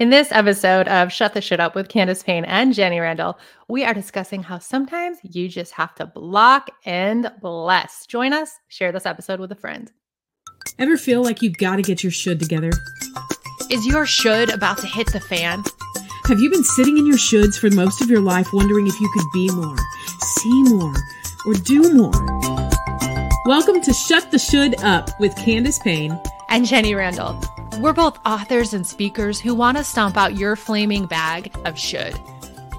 [0.00, 3.84] In this episode of Shut the Should Up with Candace Payne and Jenny Randle, we
[3.84, 8.06] are discussing how sometimes you just have to block and bless.
[8.06, 9.92] Join us, share this episode with a friend.
[10.78, 12.70] Ever feel like you've got to get your should together?
[13.70, 15.62] Is your should about to hit the fan?
[16.24, 19.10] Have you been sitting in your shoulds for most of your life wondering if you
[19.12, 19.76] could be more,
[20.22, 20.94] see more,
[21.44, 23.38] or do more?
[23.44, 27.38] Welcome to Shut the Should Up with Candace Payne and Jenny Randle.
[27.80, 32.14] We're both authors and speakers who want to stomp out your flaming bag of should.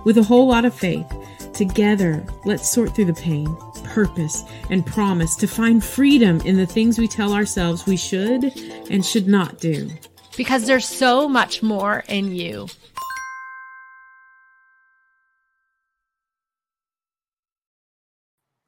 [0.05, 1.11] With a whole lot of faith,
[1.53, 6.99] together, let's sort through the pain, purpose, and promise to find freedom in the things
[6.99, 8.43] we tell ourselves we should
[8.91, 9.89] and should not do.
[10.37, 12.67] Because there's so much more in you.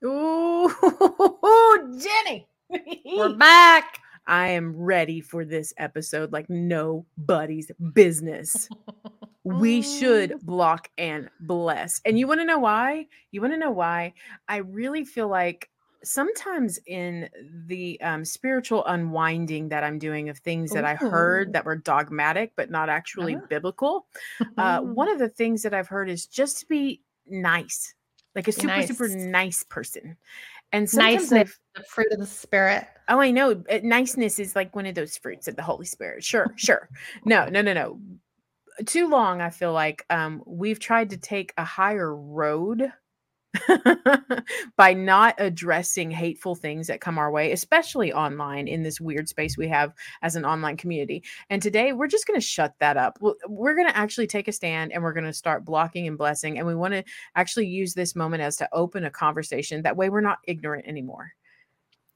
[0.03, 0.67] Ooh,
[2.01, 2.47] Jenny.
[3.05, 3.99] We're back.
[4.27, 8.69] I am ready for this episode like nobody's business.
[9.43, 12.01] we should block and bless.
[12.05, 13.07] And you want to know why?
[13.31, 14.13] You want to know why?
[14.47, 15.69] I really feel like
[16.03, 17.29] sometimes in
[17.67, 22.53] the um, spiritual unwinding that I'm doing of things that I heard that were dogmatic
[22.55, 23.45] but not actually uh-huh.
[23.49, 24.05] biblical,
[24.57, 27.93] uh, one of the things that I've heard is just to be nice,
[28.35, 28.87] like a super, nice.
[28.87, 30.17] super nice person.
[30.73, 32.87] And sometimes niceness, the fruit of the spirit.
[33.07, 33.63] Oh, I know.
[33.69, 36.23] Uh, niceness is like one of those fruits of the Holy Spirit.
[36.23, 36.89] Sure, sure.
[37.25, 37.99] No, no, no, no.
[38.85, 42.91] Too long, I feel like um, we've tried to take a higher road
[44.77, 49.57] by not addressing hateful things that come our way, especially online in this weird space
[49.57, 51.23] we have as an online community.
[51.49, 53.19] And today we're just going to shut that up.
[53.21, 56.57] We're going to actually take a stand and we're going to start blocking and blessing.
[56.57, 57.03] And we want to
[57.35, 59.83] actually use this moment as to open a conversation.
[59.83, 61.31] That way we're not ignorant anymore.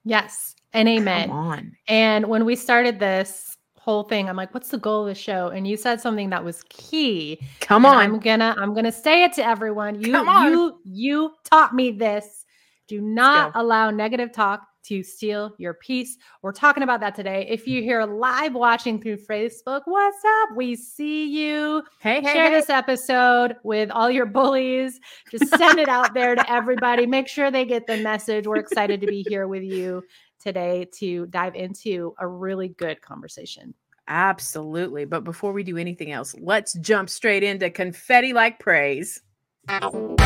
[0.03, 0.55] Yes.
[0.73, 1.75] And amen.
[1.87, 3.56] And when we started this,
[3.87, 4.27] whole thing.
[4.27, 5.47] I'm like, what's the goal of the show?
[5.47, 7.39] And you said something that was key.
[7.61, 7.95] Come on.
[7.95, 10.01] I'm gonna I'm gonna say it to everyone.
[10.01, 10.11] You
[10.43, 12.45] you you taught me this.
[12.89, 16.17] Do not allow negative talk to steal your peace.
[16.41, 17.45] We're talking about that today.
[17.49, 20.49] If you're here live watching through Facebook, what's up?
[20.55, 21.83] We see you.
[21.99, 22.57] Hey, hey, share hey.
[22.57, 24.99] this episode with all your bullies.
[25.31, 27.05] Just send it out there to everybody.
[27.05, 28.47] Make sure they get the message.
[28.47, 30.03] We're excited to be here with you
[30.39, 33.73] today to dive into a really good conversation.
[34.07, 35.05] Absolutely.
[35.05, 39.21] But before we do anything else, let's jump straight into confetti like praise.
[39.67, 40.19] Confetti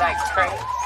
[0.00, 0.77] like praise.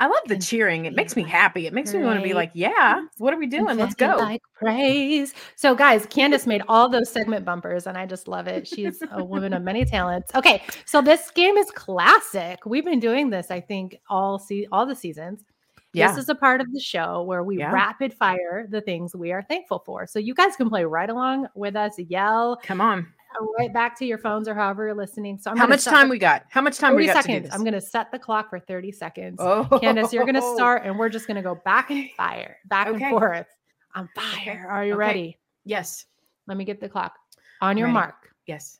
[0.00, 0.86] I love the cheering.
[0.86, 1.66] It makes me happy.
[1.66, 3.76] It makes me want to be like, yeah, what are we doing?
[3.76, 4.16] Let's go.
[4.16, 5.34] Like praise.
[5.56, 8.66] So, guys, Candace made all those segment bumpers, and I just love it.
[8.66, 10.34] She's a woman of many talents.
[10.34, 12.64] Okay, so this game is classic.
[12.64, 15.44] We've been doing this, I think, all see all the seasons.
[15.92, 16.08] Yeah.
[16.08, 17.70] This is a part of the show where we yeah.
[17.72, 20.06] rapid fire the things we are thankful for.
[20.06, 22.58] So you guys can play right along with us, yell.
[22.62, 23.08] Come on
[23.58, 25.38] right back to your phones or however you're listening.
[25.38, 26.44] So I'm how much time the, we got?
[26.48, 27.24] How much time we got?
[27.24, 27.48] Seconds.
[27.52, 29.36] I'm going to set the clock for 30 seconds.
[29.40, 29.78] Oh.
[29.80, 30.54] Candace, you're going to oh.
[30.54, 33.04] start, and we're just going to go back and fire, back okay.
[33.04, 33.46] and forth.
[33.94, 34.66] On fire.
[34.70, 34.98] Are you okay.
[34.98, 35.38] ready?
[35.64, 36.06] Yes.
[36.46, 37.14] Let me get the clock.
[37.60, 37.94] On your ready.
[37.94, 38.14] mark.
[38.46, 38.78] Yes.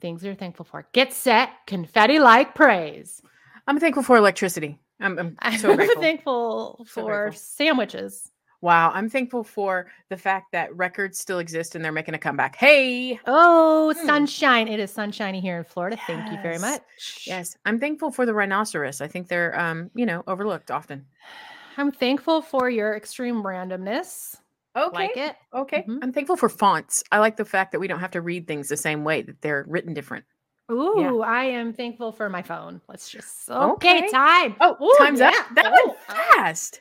[0.00, 0.86] Things you're thankful for.
[0.92, 1.50] Get set.
[1.66, 3.22] Confetti like praise.
[3.66, 4.78] I'm thankful for electricity.
[5.00, 7.40] I'm, I'm so I'm thankful for grateful.
[7.40, 8.30] sandwiches.
[8.60, 12.56] Wow, I'm thankful for the fact that records still exist and they're making a comeback.
[12.56, 13.20] Hey.
[13.26, 14.06] Oh, hmm.
[14.06, 14.68] sunshine.
[14.68, 15.96] It is sunshiny here in Florida.
[15.96, 16.06] Yes.
[16.06, 16.82] Thank you very much.
[17.26, 17.56] Yes.
[17.64, 19.00] I'm thankful for the rhinoceros.
[19.00, 21.04] I think they're um, you know, overlooked often.
[21.76, 24.36] I'm thankful for your extreme randomness.
[24.76, 24.94] Okay.
[24.94, 25.36] Like it.
[25.54, 25.82] Okay.
[25.82, 25.98] Mm-hmm.
[26.02, 27.02] I'm thankful for fonts.
[27.10, 29.40] I like the fact that we don't have to read things the same way, that
[29.40, 30.24] they're written different.
[30.70, 31.12] Ooh, yeah.
[31.24, 32.80] I am thankful for my phone.
[32.88, 34.08] Let's just okay, okay.
[34.10, 34.56] time.
[34.60, 35.28] Oh, Ooh, time's yeah.
[35.28, 35.54] up.
[35.54, 36.80] That oh, went fast.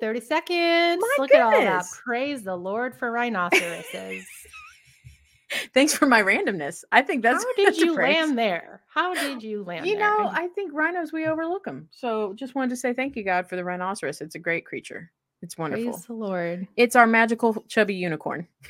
[0.00, 1.00] 30 seconds.
[1.00, 1.34] My Look goodness.
[1.34, 1.84] at all that.
[2.04, 4.26] Praise the Lord for rhinoceroses.
[5.72, 6.84] Thanks for my randomness.
[6.92, 8.82] I think that's how did you land there?
[8.92, 9.86] How did you land?
[9.86, 10.18] You there?
[10.18, 11.88] know, I think rhinos we overlook them.
[11.90, 14.20] So just wanted to say thank you, God, for the rhinoceros.
[14.20, 15.10] It's a great creature.
[15.40, 15.92] It's wonderful.
[15.92, 16.68] Praise the Lord.
[16.76, 18.46] It's our magical chubby unicorn.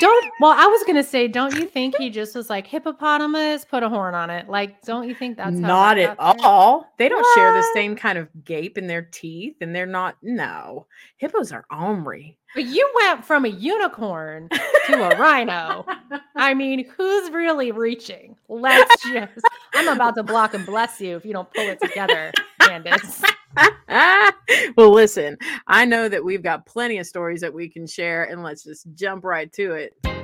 [0.00, 3.82] don't well i was gonna say don't you think he just was like hippopotamus put
[3.82, 4.48] a horn on it.
[4.48, 6.92] Like don't you think that's not at all.
[6.98, 7.34] They don't what?
[7.34, 10.86] share the same kind of gape in their teeth and they're not no.
[11.16, 12.36] Hippos are ornery.
[12.54, 15.86] But you went from a unicorn to a rhino.
[16.34, 18.36] I mean who's really reaching?
[18.48, 19.32] Let's just
[19.74, 23.22] i'm about to block and bless you if you don't pull it together candace
[24.76, 25.36] well, listen,
[25.66, 28.86] I know that we've got plenty of stories that we can share, and let's just
[28.94, 30.19] jump right to it.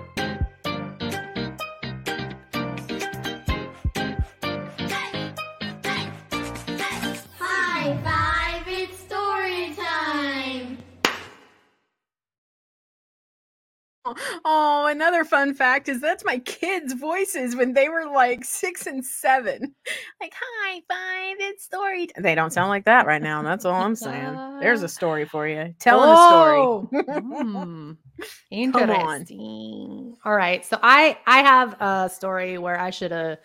[14.45, 19.75] Another fun fact is that's my kids' voices when they were like six and seven.
[20.21, 22.09] Like, hi, five, it's story.
[22.19, 23.43] They don't sound like that right now.
[23.43, 24.61] That's all I'm saying.
[24.61, 25.75] There's a story for you.
[25.79, 27.17] Tell them a story.
[27.21, 27.97] Mm,
[28.51, 30.17] interesting.
[30.25, 30.65] All right.
[30.65, 33.39] So I I have a story where I should have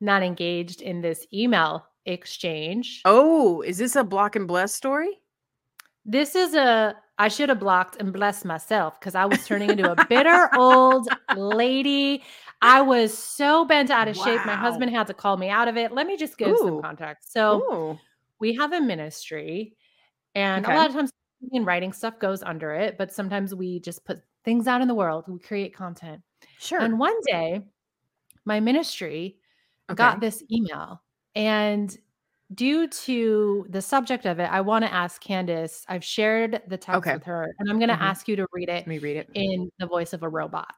[0.00, 3.02] not engaged in this email exchange.
[3.04, 5.20] Oh, is this a block and bless story?
[6.08, 9.90] This is a I should have blocked and blessed myself because I was turning into
[9.90, 12.24] a bitter old lady.
[12.62, 14.44] I was so bent out of shape.
[14.44, 15.92] My husband had to call me out of it.
[15.92, 17.32] Let me just give some context.
[17.32, 17.98] So Oh,
[18.40, 19.76] we have a ministry,
[20.34, 20.74] and Okay.
[20.74, 21.10] a lot of times
[21.52, 24.94] in writing stuff goes under it, but sometimes we just put things out in the
[24.94, 25.24] world.
[25.28, 26.22] We create content.
[26.58, 26.80] sure.
[26.80, 27.62] And one day,
[28.46, 29.38] my ministry
[29.90, 29.96] Okay.
[29.96, 31.02] got this email,
[31.34, 31.96] and
[32.54, 35.84] due to the subject of it, I want to ask Candace.
[35.88, 37.14] I've shared the text Okay.
[37.14, 38.00] with her, and I'm going to Mhm.
[38.00, 39.28] ask you to read it Let me read it.
[39.34, 40.74] in the voice of a robot.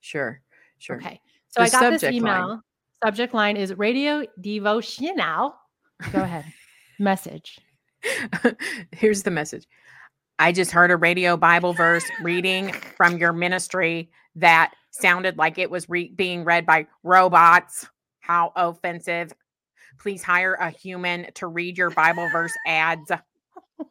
[0.00, 0.40] Sure.
[0.78, 0.96] Sure.
[0.96, 1.20] Okay.
[1.48, 2.40] So The I got this subject line.
[2.42, 2.60] email.
[3.04, 5.54] Subject line is radio devotional.
[6.12, 6.44] Go ahead.
[6.98, 7.58] Message.
[8.92, 9.66] Here's the message.
[10.38, 15.70] I just heard a radio Bible verse reading from your ministry that sounded like it
[15.70, 17.86] was re- being read by robots.
[18.20, 19.32] How offensive.
[20.00, 23.10] Please hire a human to read your Bible verse ads.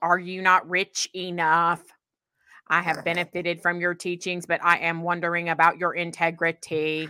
[0.02, 1.82] Are you not rich enough?
[2.68, 7.10] I have benefited from your teachings, but I am wondering about your integrity.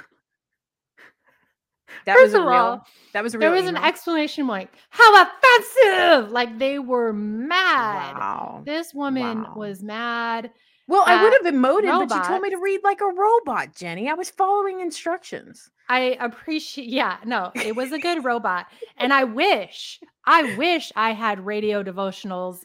[2.05, 2.53] That First was a of real.
[2.55, 3.59] all, that was a There real.
[3.61, 3.87] was an email?
[3.87, 4.69] exclamation point.
[4.89, 6.31] How offensive!
[6.31, 8.15] Like they were mad.
[8.17, 8.61] Wow.
[8.65, 9.53] This woman Wow.
[9.55, 10.51] was mad.
[10.87, 14.09] Well, I would have emoted, but you told me to read like a robot, Jenny.
[14.09, 15.69] I was following instructions.
[15.89, 18.67] I appreciate, yeah, no, it was a good robot.
[18.97, 22.59] And I wish, I wish I had radio devotionals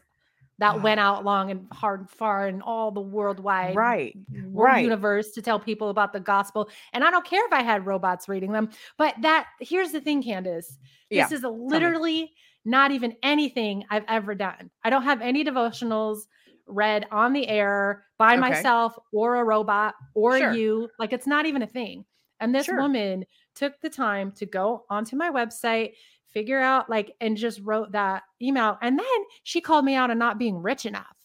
[0.58, 4.16] that went out long and hard and far and all the worldwide Right.
[4.52, 4.82] right.
[4.82, 6.68] universe to tell people about the gospel.
[6.92, 10.22] And I don't care if I had robots reading them, but that here's the thing,
[10.22, 10.78] Candace.
[11.10, 11.24] Yeah.
[11.24, 12.32] This is a literally
[12.64, 14.70] not even anything I've ever done.
[14.84, 16.26] I don't have any devotionals
[16.68, 18.40] read on the air by Okay.
[18.40, 20.52] myself or a robot or Sure.
[20.52, 20.88] you.
[20.98, 22.04] Like it's not even a thing.
[22.40, 22.80] And this Sure.
[22.80, 23.24] woman
[23.54, 25.94] took the time to go onto my website,
[26.28, 28.78] figure out like, and just wrote that email.
[28.80, 29.06] And then
[29.42, 31.16] she called me out on not being rich enough.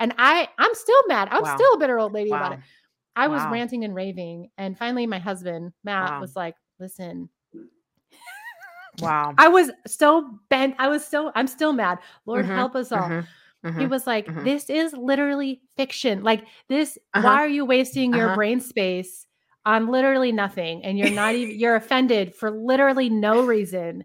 [0.00, 1.28] And I, I'm still mad.
[1.30, 1.54] I'm Wow.
[1.54, 2.60] still a bitter old lady about it.
[3.16, 4.50] I was ranting and raving.
[4.58, 6.20] And finally, my husband, Matt, Wow.
[6.20, 7.28] was like, listen,
[9.00, 9.34] Wow.
[9.38, 10.76] I was so bent.
[10.78, 11.98] I was so, I'm still mad.
[12.26, 13.24] Lord, Mhm, help us all.
[13.64, 14.44] Mhm, He was like, mhm.
[14.44, 16.22] this is literally fiction.
[16.22, 17.26] Like, this, Uh-huh.
[17.26, 18.36] why are you wasting your Uh-huh.
[18.36, 19.26] brain space
[19.64, 20.84] on literally nothing?
[20.84, 24.04] And you're not even, you're offended for literally no reason.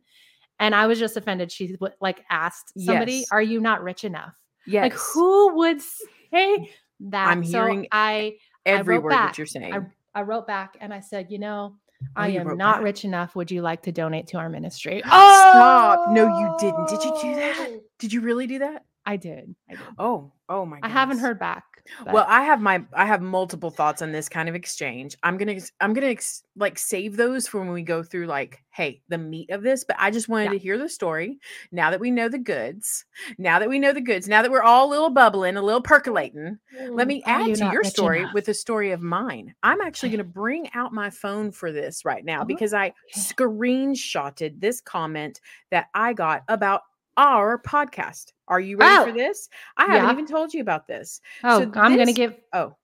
[0.60, 1.52] And I was just offended.
[1.52, 3.32] She like asked somebody, Yes.
[3.32, 4.34] are you not rich enough?
[4.66, 4.84] Yes.
[4.84, 6.70] Like, who would say
[7.02, 7.28] that?
[7.28, 9.32] I'm so hearing I, every wrote word back.
[9.32, 9.74] that you're saying.
[9.74, 13.36] I, I wrote back and I said, you know, Oh, I am not rich enough.
[13.36, 15.02] Would you like to donate to our ministry?
[15.06, 16.08] Oh, stop.
[16.12, 16.88] No, you didn't.
[16.88, 17.56] Did you do that?
[17.60, 17.82] Oh!
[18.00, 18.86] Did you really do that?
[19.10, 19.56] I did.
[19.70, 19.98] I did.
[19.98, 21.64] Oh, oh my I haven't heard back.
[22.12, 25.18] Well, I have my I have multiple thoughts on this kind of exchange.
[25.24, 29.02] I'm gonna I'm gonna ex- like save those for when we go through like, hey,
[29.10, 29.84] the meat of this.
[29.84, 30.52] But I just wanted Yeah.
[30.52, 31.40] to hear the story.
[31.72, 33.06] Now that we know the goods,
[33.38, 35.82] now that we know the goods, now that we're all a little bubbling, a little
[35.82, 36.60] percolating,
[36.96, 38.32] let mm, me add to your story enough?
[38.32, 39.56] with a story of mine.
[39.64, 40.12] I'm actually Okay.
[40.12, 44.82] going to bring out my phone for this right now Oh, because I screenshotted this
[44.82, 45.42] comment
[45.72, 46.82] that I got about
[47.20, 48.32] our podcast.
[48.48, 49.50] Are you ready for Oh, this?
[49.76, 51.20] I haven't even told you about this.
[51.44, 52.76] Oh, so I'm gonna give Oh,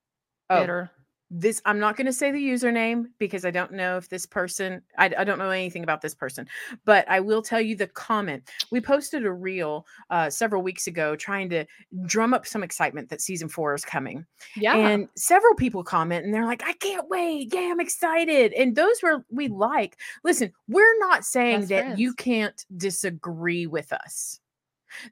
[0.49, 0.91] oh, bitter.
[1.37, 4.81] This i'm not going to say the username because i don't know if this person
[4.97, 6.47] I, I don't know anything about this person
[6.85, 8.49] but i will tell you the comment.
[8.71, 11.65] We posted a reel uh, several weeks ago trying to
[12.05, 14.25] drum up some excitement that season four is coming
[14.55, 14.75] Yeah.
[14.75, 17.53] and several people comment and they're like i can't wait.
[17.53, 18.53] Yeah i'm excited.
[18.53, 19.97] And those were we like.
[20.23, 24.39] Listen we're not saying Best that you can't disagree with us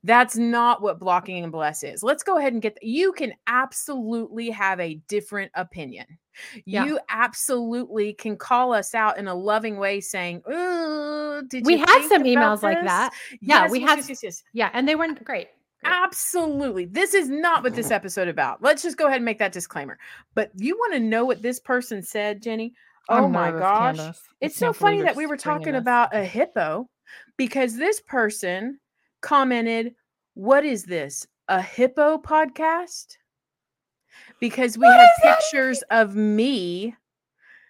[0.04, 2.04] that's not what blocking and bless is.
[2.04, 6.06] Let's go ahead and get you can absolutely have a different opinion.
[6.66, 6.86] Yeah.
[6.86, 12.08] You absolutely can call us out in a loving way saying, "Ooh, did we had
[12.08, 13.12] some emails like that.
[13.42, 14.44] Yeah, Yes, we yes, had yes, yes.
[14.54, 15.50] Yeah, and they weren't great.
[15.84, 15.94] Great.
[15.94, 16.86] Absolutely.
[16.86, 18.62] This is not what this episode about.
[18.62, 20.00] Let's just go ahead and make that disclaimer.
[20.34, 22.74] But you want to know what this person said, Jenny?
[23.10, 23.98] Oh I'm my gosh.
[24.40, 25.82] It's so funny that we were talking this.
[25.82, 26.88] about a hippo
[27.38, 28.80] because this person
[29.24, 29.96] commented,
[30.36, 31.26] What is this?
[31.48, 33.18] A hippo podcast?
[34.40, 36.96] Because we What had does that pictures of me.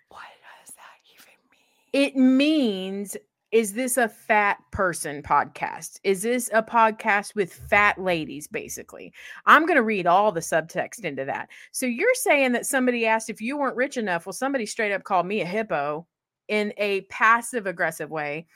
[0.10, 0.22] What
[0.66, 2.08] does that even mean?
[2.08, 3.16] It means
[3.54, 6.00] is this a fat person podcast?
[6.04, 9.14] Is this a podcast with fat ladies, basically?
[9.46, 11.50] I'm going to read all the subtext into that.
[11.72, 14.26] So you're saying that somebody asked if you weren't rich enough.
[14.26, 16.08] Well, somebody straight up called me a hippo
[16.48, 18.48] in a passive aggressive way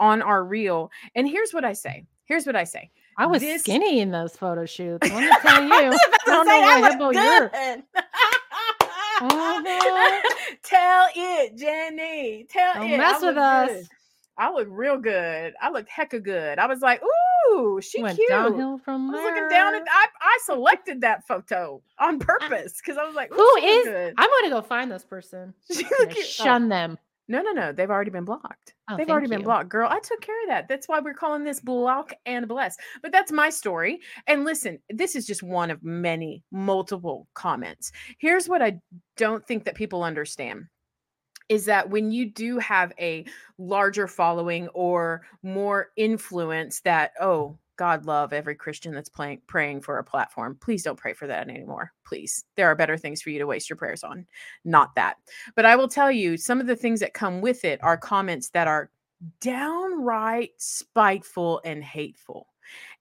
[0.00, 0.90] on our reel.
[1.14, 2.06] And here's what I say.
[2.30, 2.92] Here's what I say.
[3.18, 5.10] I was This- skinny in those photo shoots.
[5.10, 5.70] Let me tell you.
[5.72, 7.50] I to don't say, know I what hippo you're-.
[9.22, 10.20] Uh-huh.
[10.62, 12.46] Tell it, Jenny.
[12.48, 12.98] Tell Don't it.
[12.98, 13.68] mess I with look us.
[13.70, 13.86] good.
[14.38, 15.54] I look real good.
[15.60, 16.58] I look hecka good.
[16.60, 17.02] I was like,
[17.52, 18.28] ooh, she Went cute.
[18.30, 22.96] downhill from I was looking down at I, I selected that photo on purpose because
[22.96, 23.84] I was like, Who is?
[23.86, 24.14] good.
[24.16, 25.52] I'm to go find this person.
[25.68, 26.14] Gonna.
[26.16, 26.96] Oh, shun them.
[27.30, 27.70] No, no, no.
[27.70, 28.74] They've already been blocked.
[28.90, 29.68] Oh, They've already been blocked.
[29.68, 30.66] Girl, I took care of that.
[30.66, 32.76] That's why we're calling this block and bless.
[33.02, 34.00] But that's my story.
[34.26, 37.92] And listen, this is just one of many multiple comments.
[38.18, 38.80] Here's what I
[39.16, 40.64] don't think that people understand
[41.48, 43.24] is that when you do have a
[43.58, 49.96] larger following or more influence that oh god love every christian that's playing praying for
[49.96, 50.54] a platform.
[50.60, 52.44] Please don't pray for that anymore please.
[52.56, 54.26] There are better things for you to waste your prayers on
[54.66, 55.16] not that.
[55.56, 58.50] But i will tell you some of the things that come with it are comments
[58.50, 58.90] that are
[59.40, 62.48] downright spiteful and hateful.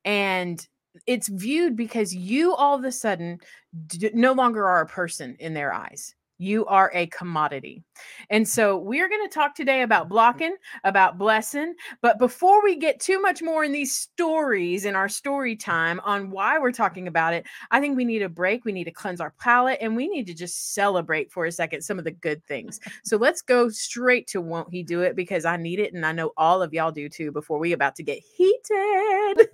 [0.05, 0.65] And
[1.05, 3.39] it's viewed because you all of a sudden
[3.87, 7.83] d- no longer are a person in their eyes you are a commodity.
[8.29, 10.13] And so we're going to talk today about mm-hmm.
[10.13, 11.75] blocking, about blessing.
[12.01, 16.31] But before we get too much more in these stories in our story time on
[16.31, 18.65] why we're talking about it, I think we need a break.
[18.65, 21.81] We need to cleanse our palate and we need to just celebrate for a second
[21.81, 22.79] some of the good things.
[23.03, 25.93] So let's go straight to Won't He Do It because I need it.
[25.93, 29.49] And I know all of y'all do too before we about to get heated.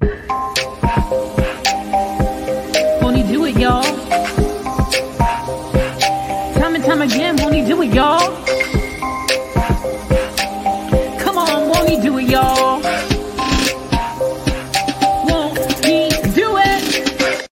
[3.01, 4.54] Won't he do it, y'all?
[7.05, 8.19] Time and time again, won't he do it, y'all?
[11.19, 12.81] Come on, won't he do it, y'all?
[15.25, 17.47] Won't he do it?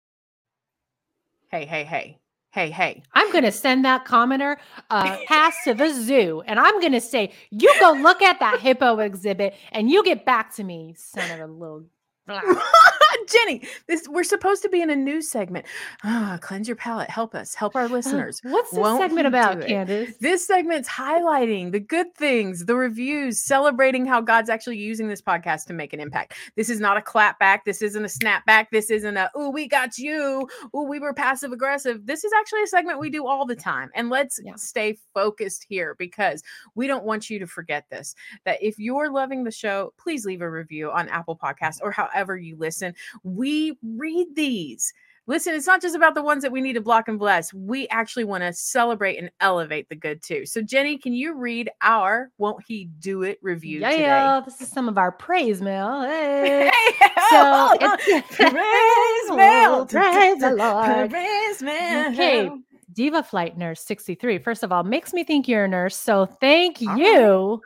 [1.49, 2.19] Hey, hey, hey,
[2.51, 3.03] hey, hey.
[3.13, 4.57] I'm going to send that commenter
[4.89, 8.59] uh, pass to the zoo, and I'm going to say, "You go look at that
[8.59, 11.85] hippo exhibit, and you get back to me, son of a little."
[13.27, 15.65] Jenny, this we're supposed to be in a news segment.
[16.03, 17.09] Ah, cleanse your palate.
[17.09, 17.53] Help us.
[17.55, 18.39] Help our listeners.
[18.43, 19.61] What's this Won't segment about?
[19.61, 20.15] Candace?
[20.19, 25.65] This segment's highlighting the good things, the reviews, celebrating how God's actually using this podcast
[25.65, 26.33] to make an impact.
[26.55, 27.65] This is not a clap back.
[27.65, 28.71] This isn't a snap back.
[28.71, 30.47] This isn't a, oh, we got you.
[30.73, 32.05] Oh, we were passive aggressive.
[32.05, 33.89] This is actually a segment we do all the time.
[33.95, 34.55] And let's Yeah.
[34.55, 36.43] stay focused here because
[36.75, 38.15] we don't want you to forget this
[38.45, 42.37] that if you're loving the show, please leave a review on Apple Podcasts or however
[42.37, 42.93] you listen.
[43.23, 44.93] We read these.
[45.25, 47.53] Listen, it's not just about the ones that we need to block and bless.
[47.53, 50.45] We actually want to celebrate and elevate the good too.
[50.45, 54.01] So, Jenny, can you read our Won't He Do It review Yeah, today?
[54.01, 56.01] yeah, this is some of our praise mail.
[56.01, 56.69] Hey.
[56.69, 59.85] Hey, So oh, it's praise mail.
[59.85, 61.09] Praise the Lord.
[61.09, 62.09] Praise mail.
[62.09, 62.49] Okay,
[62.91, 64.39] Diva Flight Nurse 63.
[64.39, 65.95] First of all, makes me think you're a nurse.
[65.95, 66.99] So thank All right.
[66.99, 67.61] you.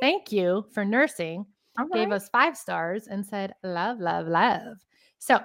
[0.00, 1.46] Thank you for nursing.
[1.78, 4.76] All Gave us five stars and said, love, love, love.
[5.18, 5.40] So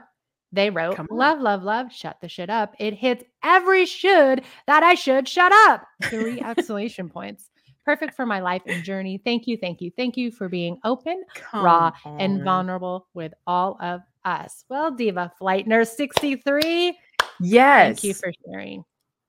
[0.52, 2.74] they wrote, Come love, love, love, shut the should up.
[2.80, 5.86] It hits every should that I should shut up.
[6.06, 7.50] Three exclamation points.
[7.86, 9.22] Perfect for my life and journey.
[9.24, 13.78] Thank you, thank you, thank you for being open, raw, Come and vulnerable with all
[13.82, 14.66] of us.
[14.70, 16.98] Well, Diva Flight Nurse 63,
[17.40, 17.88] Yes.
[17.88, 18.84] thank you for sharing.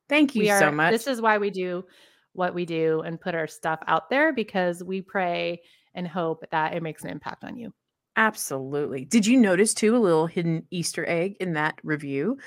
[0.08, 0.90] Thank you are so much.
[0.90, 1.84] this is why we do
[2.32, 5.60] what we do and put our stuff out there because we pray
[5.98, 7.74] and hope that it makes an impact on you.
[8.16, 9.04] Absolutely.
[9.04, 12.38] Did you notice too a little hidden Easter egg in that review?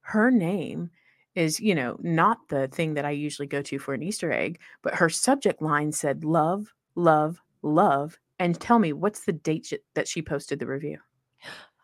[0.00, 0.90] Her name
[1.36, 4.60] is, you know, not the thing that I usually go to for an Easter egg,
[4.82, 8.18] but her subject line said love, love, love.
[8.40, 10.98] And tell me, what's the date sh- that she posted the review?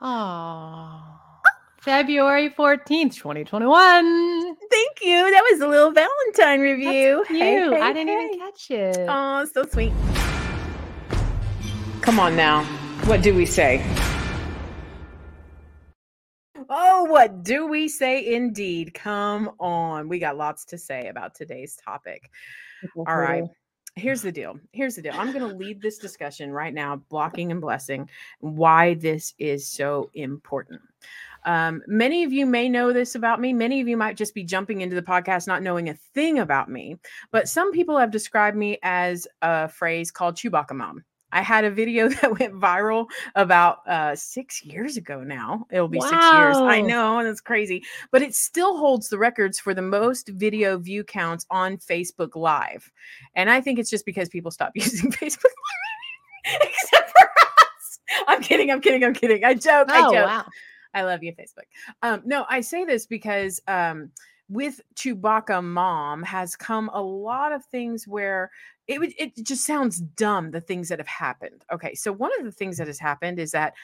[0.00, 1.00] Oh,
[1.78, 4.56] February 14th, 2021.
[4.70, 5.30] Thank you.
[5.30, 6.90] That was a little Valentine review.
[6.90, 7.24] You.
[7.28, 8.24] Hey, hey, I didn't hey.
[8.24, 9.06] even catch it.
[9.08, 9.92] Oh, so sweet.
[12.02, 12.64] Come on now.
[13.04, 13.80] What do we say?
[16.68, 18.92] Oh, what do we say indeed?
[18.92, 20.08] Come on.
[20.08, 22.28] We got lots to say about today's topic.
[22.96, 23.44] All right.
[23.94, 24.58] Here's the deal.
[24.72, 25.12] Here's the deal.
[25.14, 30.10] I'm going to lead this discussion right now, blocking and blessing, why this is so
[30.14, 30.80] important.
[31.44, 33.52] Um, many of you may know this about me.
[33.52, 36.68] Many of you might just be jumping into the podcast not knowing a thing about
[36.68, 36.96] me.
[37.30, 41.04] But some people have described me as a phrase called Chewbacca Mom.
[41.32, 45.66] I had a video that went viral about uh, six years ago now.
[45.70, 46.56] It'll be six years.
[46.56, 50.78] I know, and it's crazy, but it still holds the records for the most video
[50.78, 52.90] view counts on Facebook Live.
[53.34, 55.44] And I think it's just because people stop using Facebook
[56.62, 57.98] except for us.
[58.28, 58.70] I'm kidding.
[58.70, 59.04] I'm kidding.
[59.04, 59.44] I'm kidding.
[59.44, 59.88] I joke.
[59.90, 60.26] I Oh joke.
[60.26, 60.44] wow.
[60.94, 61.64] I love you, Facebook.
[62.02, 64.10] Um, no, I say this because um,
[64.48, 68.50] with Chewbacca Mom has come a lot of things where
[68.88, 71.64] it would it just sounds dumb the things that have happened.
[71.72, 73.74] Okay, so one of the things that has happened is that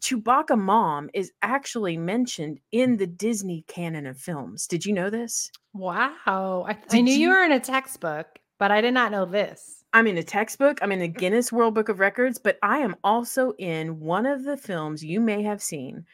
[0.00, 4.66] Chewbacca Mom is actually mentioned in the Disney canon of films.
[4.66, 5.50] Did you know this?
[5.74, 6.64] Wow.
[6.68, 8.26] I, I knew you you- were in a textbook,
[8.58, 9.84] but I did not know this.
[9.94, 12.96] I'm in a textbook, I'm in the Guinness World Book of Records, but I am
[13.04, 16.06] also in one of the films you may have seen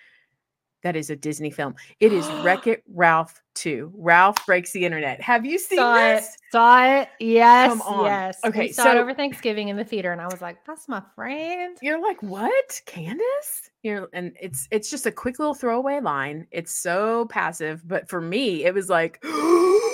[0.82, 1.74] that is a Disney film.
[2.00, 3.92] It is Wreck It Ralph 2.
[3.96, 5.20] Ralph Breaks the Internet.
[5.20, 6.34] Have you seen saw this?
[6.34, 6.40] it.
[6.52, 7.08] Saw it.
[7.18, 7.70] Yes.
[7.70, 8.04] Come on.
[8.04, 8.38] Yes.
[8.44, 11.02] Okay, We saw it over Thanksgiving in the theater, and I was like, "That's my
[11.14, 12.80] friend." You're like, what?
[12.86, 13.70] Candace?
[13.82, 16.46] You're and it's it's just a quick little throwaway line.
[16.50, 19.87] It's so passive, but for me, it was like, oh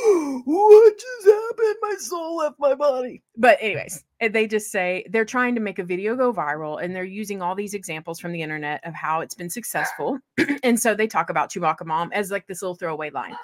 [0.45, 1.77] what just happened?
[1.83, 3.23] My soul left my body.
[3.37, 6.95] But anyways, and they just say they're trying to make a video go viral, and
[6.95, 10.19] they're using all these examples from the internet of how it's been successful.
[10.63, 13.35] and so they talk about Chewbacca Mom as like this little throwaway line.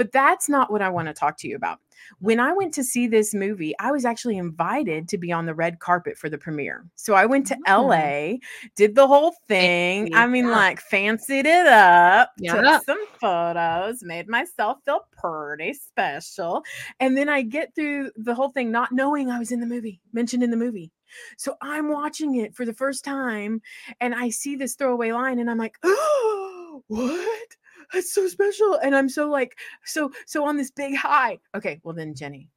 [0.00, 1.78] But that's not what I want to talk to you about.
[2.20, 5.54] When I went to see this movie, I was actually invited to be on the
[5.54, 6.86] red carpet for the premiere.
[6.96, 7.68] So I went to Mm.
[7.68, 8.38] LA,
[8.76, 10.04] did the whole thing.
[10.04, 12.78] Fancy, I mean, like, fancied it up, Yeah.
[12.78, 16.64] took some photos, made myself feel pretty special.
[16.98, 20.00] And then I get through the whole thing not knowing I was in the movie,
[20.14, 20.92] mentioned in the movie.
[21.36, 23.60] So I'm watching it for the first time
[24.00, 27.56] and I see this throwaway line and I'm like, oh, what?
[27.92, 28.78] That's so special.
[28.82, 31.38] And I'm so like, so, so on this big high.
[31.54, 32.48] Okay, well then, Jenny,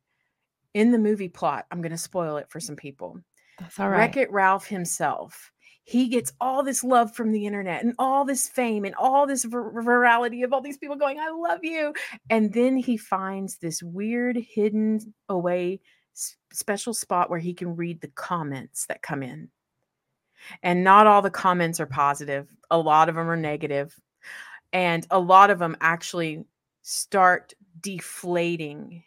[0.74, 3.20] in the movie plot, I'm going to spoil it for some people.
[3.60, 3.98] That's all right.
[3.98, 5.52] Wreck It Ralph himself.
[5.86, 9.44] He gets all this love from the internet and all this fame and all this
[9.44, 11.94] vir- virality of all these people going, I love you.
[12.30, 15.82] And then he finds this weird, hidden away
[16.16, 19.50] s- special spot where he can read the comments that come in.
[20.62, 23.94] And not all the comments are positive, a lot of them are negative,
[24.74, 26.46] And a lot of them actually
[26.82, 29.04] start deflating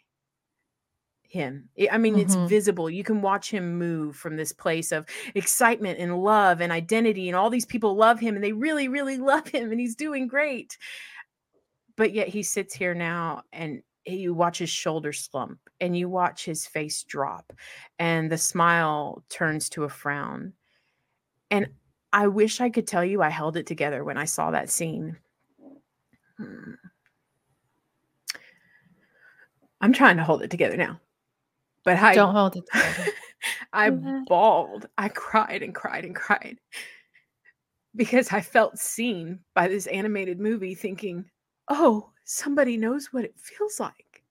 [1.23, 1.69] him.
[1.91, 2.47] I- mean, it's Mhm.
[2.47, 2.89] visible.
[2.89, 7.35] You can watch him move from this place of excitement and love and identity, and
[7.35, 10.77] all these people love him and they really, really love him, and he's doing great.
[11.97, 16.45] But yet he sits here now and you watch his shoulder slump and you watch
[16.45, 17.51] his face drop,
[17.99, 20.53] and the smile turns to a frown.
[21.51, 21.73] And
[22.13, 25.17] I wish I could tell you I held it together when I saw that scene.
[26.37, 26.73] Hmm.
[29.81, 30.99] I'm trying to hold it together now.
[31.83, 33.11] But I Don't hold it together.
[33.73, 34.87] I bawled.
[34.97, 36.57] I cried and cried and cried
[37.95, 41.25] because I felt seen by this animated movie thinking,
[41.67, 44.23] oh, somebody knows what it feels like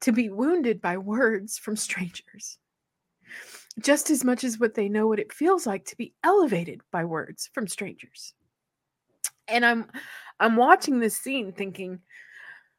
[0.00, 2.58] to be wounded by words from strangers.
[3.80, 7.04] Just as much as what they know what it feels like to be elevated by
[7.04, 8.34] words from strangers.
[9.46, 9.90] And I'm
[10.40, 12.00] I'm watching this scene thinking,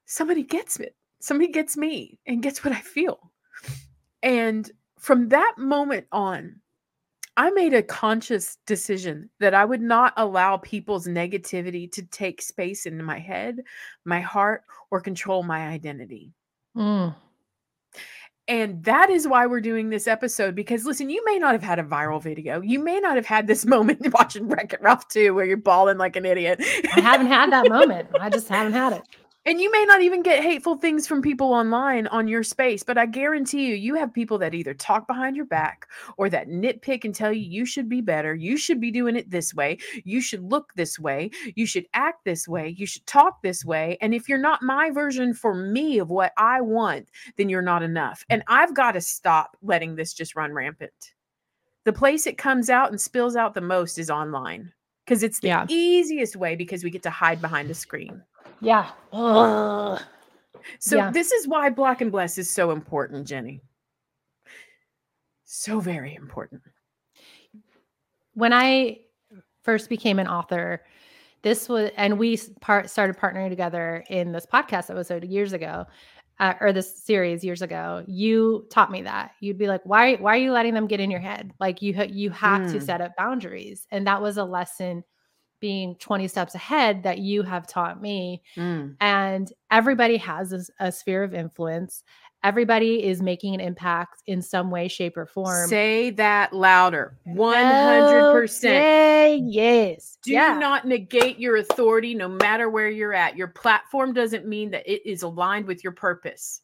[0.05, 0.95] somebody gets it.
[1.21, 3.31] Somebody gets me and gets what I feel.
[4.23, 6.61] And from that moment on,
[7.37, 12.85] I made a conscious decision that I would not allow people's negativity to take space
[12.85, 13.61] into my head,
[14.03, 16.33] my heart, or control my identity.
[16.75, 17.15] Mm.
[18.49, 21.77] And that is why we're doing this episode because listen, you may not have had
[21.77, 22.61] a viral video.
[22.61, 25.99] You may not have had this moment watching Wreck It Ralph 2 where you're bawling
[25.99, 26.59] like an idiot.
[26.95, 28.09] I haven't had that moment.
[28.19, 29.03] I just haven't had it.
[29.49, 32.99] And you may not even get hateful things from people online on your space, but
[32.99, 37.03] I guarantee you, you have people that either talk behind your back or that nitpick
[37.03, 38.35] and tell you you should be better.
[38.35, 39.79] You should be doing it this way.
[40.03, 41.31] You should look this way.
[41.55, 42.75] You should act this way.
[42.77, 43.97] You should talk this way.
[44.01, 47.81] And if you're not my version for me of what I want, then you're not
[47.81, 48.23] enough.
[48.29, 51.13] And I've got to stop letting this just run rampant.
[51.85, 54.71] The place it comes out and spills out the most is online
[55.05, 55.65] because it's the Yeah.
[55.69, 58.21] easiest way because we get to hide behind a screen.
[58.61, 58.91] Yeah.
[59.13, 60.01] Ugh.
[60.79, 61.11] So Yeah.
[61.11, 63.61] this is why Block and Bless is so important, Jenny.
[65.45, 66.61] So very important.
[68.33, 68.99] When I
[69.63, 70.85] first became an author,
[71.41, 75.85] this was, and we part started partnering together in this podcast episode years ago,
[76.39, 78.03] uh, or this series years ago.
[78.07, 80.15] You taught me that you'd be like, "Why?
[80.15, 81.51] Why are you letting them get in your head?
[81.59, 82.83] Like you, ha- you have to Mm.
[82.83, 85.03] set up boundaries." And that was a lesson
[85.59, 88.95] being 20 steps ahead that you have taught me Mm.
[89.01, 92.03] and everybody has a sphere of influence
[92.41, 97.17] everybody is making an impact in some way shape or form Say that louder.
[97.27, 98.65] 100%.
[98.69, 103.35] Okay, yes Do yeah not negate your authority no matter where you're at.
[103.35, 106.61] Your platform doesn't mean that it is aligned with your purpose.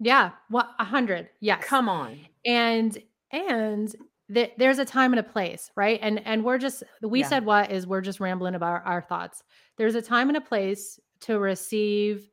[0.00, 2.18] yeah what a hundred yes Come on.
[2.44, 2.98] and
[3.32, 3.96] and
[4.32, 5.98] th- there's a time and a place, right?
[6.02, 7.28] And and we're just we Yeah.
[7.28, 9.42] said what is we're just rambling about our thoughts.
[9.76, 12.28] There's a time and a place to receive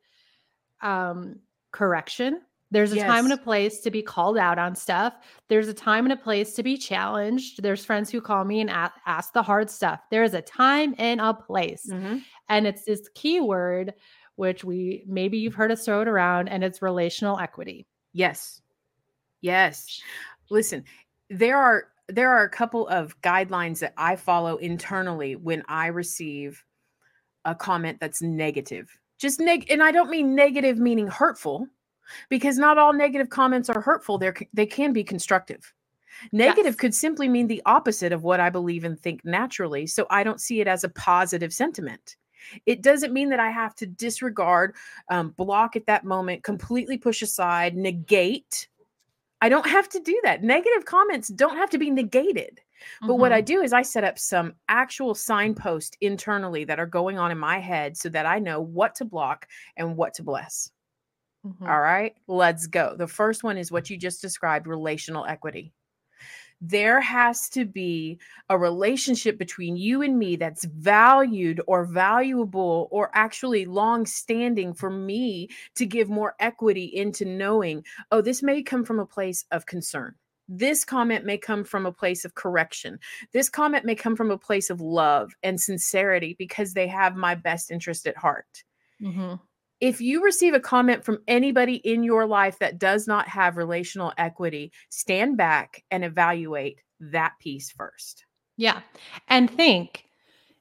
[0.82, 1.40] um
[1.72, 2.40] correction.
[2.70, 5.14] There's a time and a place to be called out on stuff.
[5.48, 7.62] There's a time and a place to be challenged.
[7.62, 10.00] There's friends who call me and a- ask the hard stuff.
[10.10, 11.86] There is a time and a place.
[11.88, 12.22] Mhm.
[12.48, 13.94] And it's this keyword,
[14.34, 17.86] which we maybe you've heard us throw it around, and it's relational equity.
[18.12, 18.60] Yes.
[19.40, 20.00] Yes.
[20.50, 20.84] Listen,
[21.30, 26.62] there are there are a couple of guidelines that I follow internally when I receive
[27.44, 28.90] a comment that's negative.
[29.18, 31.66] Just neg and I don't mean negative meaning hurtful
[32.28, 34.18] because not all negative comments are hurtful.
[34.18, 35.72] They're they can be constructive.
[36.32, 36.76] Negative Yes.
[36.76, 39.86] could simply mean the opposite of what I believe and think naturally.
[39.86, 42.16] So I don't see it as a positive sentiment.
[42.66, 44.74] It doesn't mean that I have to disregard,
[45.08, 48.68] um, block at that moment, completely push aside, negate.
[49.40, 50.42] I don't have to do that.
[50.42, 52.60] Negative comments don't have to be negated.
[53.06, 53.46] But what I Mhm.
[53.46, 57.58] do is I set up some actual signposts internally that are going on in my
[57.58, 60.70] head so that I know what to block and what to bless.
[61.44, 61.66] Mhm.
[61.66, 62.96] All right, let's go.
[62.96, 65.72] The first one is what you just described relational equity.
[66.66, 73.10] There has to be a relationship between you and me that's valued or valuable or
[73.12, 78.82] actually long standing for me to give more equity into knowing, oh, this may come
[78.84, 80.14] from a place of concern.
[80.48, 82.98] This comment may come from a place of correction.
[83.32, 87.34] This comment may come from a place of love and sincerity because they have my
[87.34, 88.64] best interest at heart
[89.00, 89.40] Mhm.
[89.84, 94.14] If you receive a comment from anybody in your life that does not have relational
[94.16, 98.24] equity, stand back and evaluate that piece first.
[98.56, 98.80] Yeah.
[99.28, 100.06] And think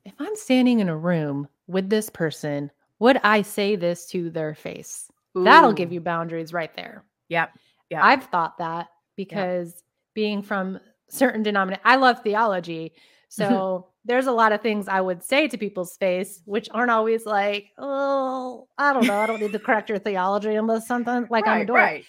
[0.04, 4.56] if I'm standing in a room with this person, would I say this to their
[4.56, 5.10] face?
[5.34, 7.06] That'll give you boundaries right there.
[7.30, 7.58] Yep.
[7.90, 8.06] Yeah.
[8.06, 9.84] I've thought that because
[10.14, 12.92] being from certain denomination, I love theology.
[13.34, 17.26] So there's a lot of things I would say to people's face, which aren't always
[17.26, 19.20] like, oh, I don't know.
[19.20, 21.78] I don't need to correct your theology unless something like I'm a dork.
[21.80, 22.06] right.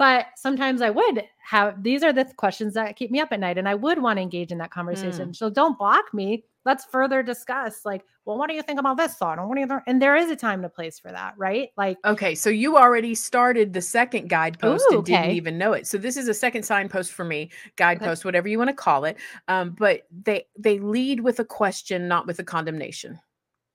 [0.00, 3.58] But sometimes I would have these are the questions that keep me up at night,
[3.58, 5.34] and I would want to engage in that conversation.
[5.34, 6.42] So don't block me.
[6.64, 9.38] Let's further discuss, like, well, what do you think about this thought?
[9.38, 9.82] And what do you think?
[9.86, 11.68] And there is a time and a place for that, right?
[11.76, 15.86] Like, Okay, so you already started the second guidepost Ooh, and didn't even know it.
[15.86, 19.18] So this is a second signpost for me, guidepost, whatever you want to call it.
[19.48, 23.20] Um, but they they lead with a question, not with a condemnation.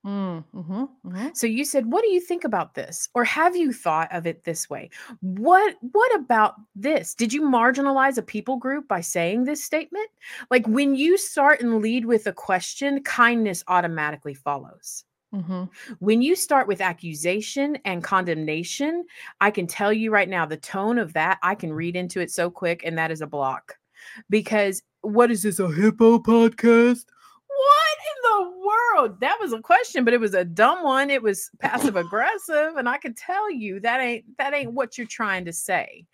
[0.05, 1.35] Mm, mhm, mhm.
[1.37, 4.43] So you said, "What do you think about this?" Or have you thought of it
[4.43, 4.89] this way?
[5.21, 7.15] What what about this?
[7.15, 10.09] Did you marginalize a people group by saying this statement?
[10.51, 15.03] Like when you start and lead with a question, kindness automatically follows.
[15.33, 15.69] Mhm.
[15.99, 19.05] When you start with accusation and condemnation,
[19.41, 22.31] I can tell you right now the tone of that, I can read into it
[22.31, 23.77] so quick and that is a block.
[24.29, 27.05] Because what is this a hippo podcast?
[28.25, 28.51] The
[28.97, 29.19] world?
[29.19, 31.09] That was a question, but it was a dumb one.
[31.09, 35.07] It was passive aggressive and I could tell you that ain't that ain't what you're
[35.07, 36.05] trying to say.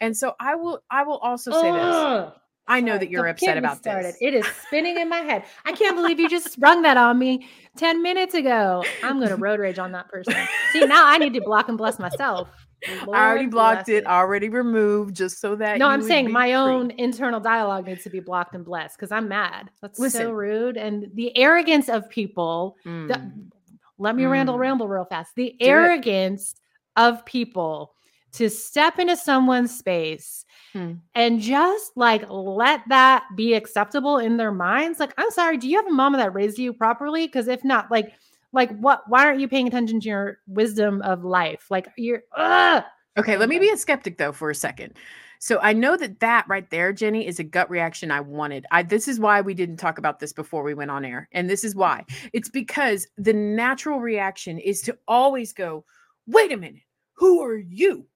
[0.00, 2.32] And so I will I will also say this.
[2.68, 4.14] I know Sorry, that you're upset about started.
[4.14, 4.18] this.
[4.20, 5.44] It is spinning in my head.
[5.64, 8.84] I can't believe you just sprung that on me 10 minutes ago.
[9.02, 10.34] I'm going to road rage on that person.
[10.72, 12.48] See, now I need to block and bless myself.
[12.86, 16.54] I already blocked bless it, already removed, just so that No, I'm saying my free.
[16.54, 19.70] own internal dialogue needs to be blocked and blessed because I'm mad.
[19.82, 20.22] That's Listen.
[20.22, 20.76] so rude.
[20.76, 23.50] And the arrogance of people, the- Mm.
[23.98, 24.58] let me Mm.
[24.58, 25.34] ramble real fast.
[25.34, 25.66] The it.
[25.66, 26.54] arrogance
[26.96, 27.92] of people
[28.32, 30.92] to step into someone's space Hmm.
[31.16, 35.00] and just like let that be acceptable in their minds.
[35.00, 37.26] Like, I'm sorry, do you have a mama that raised you properly?
[37.26, 38.12] Because if not, like,
[38.52, 39.02] like what?
[39.08, 41.66] Why aren't you paying attention to your wisdom of life?
[41.70, 42.22] Like, you're.
[42.36, 42.82] Ugh!
[43.16, 44.94] Okay, let me be a skeptic though for a second.
[45.40, 48.66] So I know that that right there, Jenny, is a gut reaction I wanted.
[48.70, 51.28] I this is why we didn't talk about this before we went on air.
[51.32, 52.04] And this is why.
[52.32, 55.84] It's because the natural reaction is to always go,
[56.26, 56.82] "Wait a minute.
[57.14, 58.06] Who are you?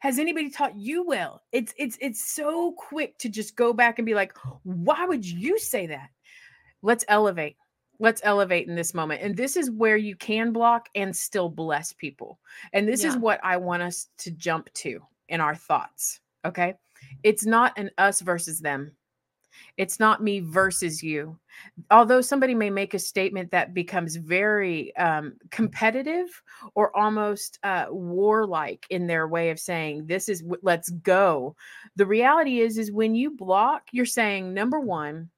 [0.00, 4.06] Has anybody taught you well?" It's it's it's so quick to just go back and
[4.06, 6.10] be like, "Why would you say that?"
[6.82, 7.56] Let's elevate.
[7.98, 9.22] Let's elevate in this moment.
[9.22, 12.38] And this is where you can block and still bless people.
[12.72, 16.20] And this is what I want us to jump to in our thoughts.
[16.44, 16.74] Okay.
[17.22, 18.92] It's not an us versus them.
[19.76, 21.38] It's not me versus you.
[21.90, 26.42] Although somebody may make a statement that becomes very um, competitive
[26.74, 31.54] or almost uh, warlike in their way of saying, "This is w- let's go."
[31.96, 35.30] The reality is, is when you block, you're saying, number one,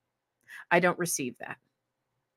[0.70, 1.58] I don't receive that.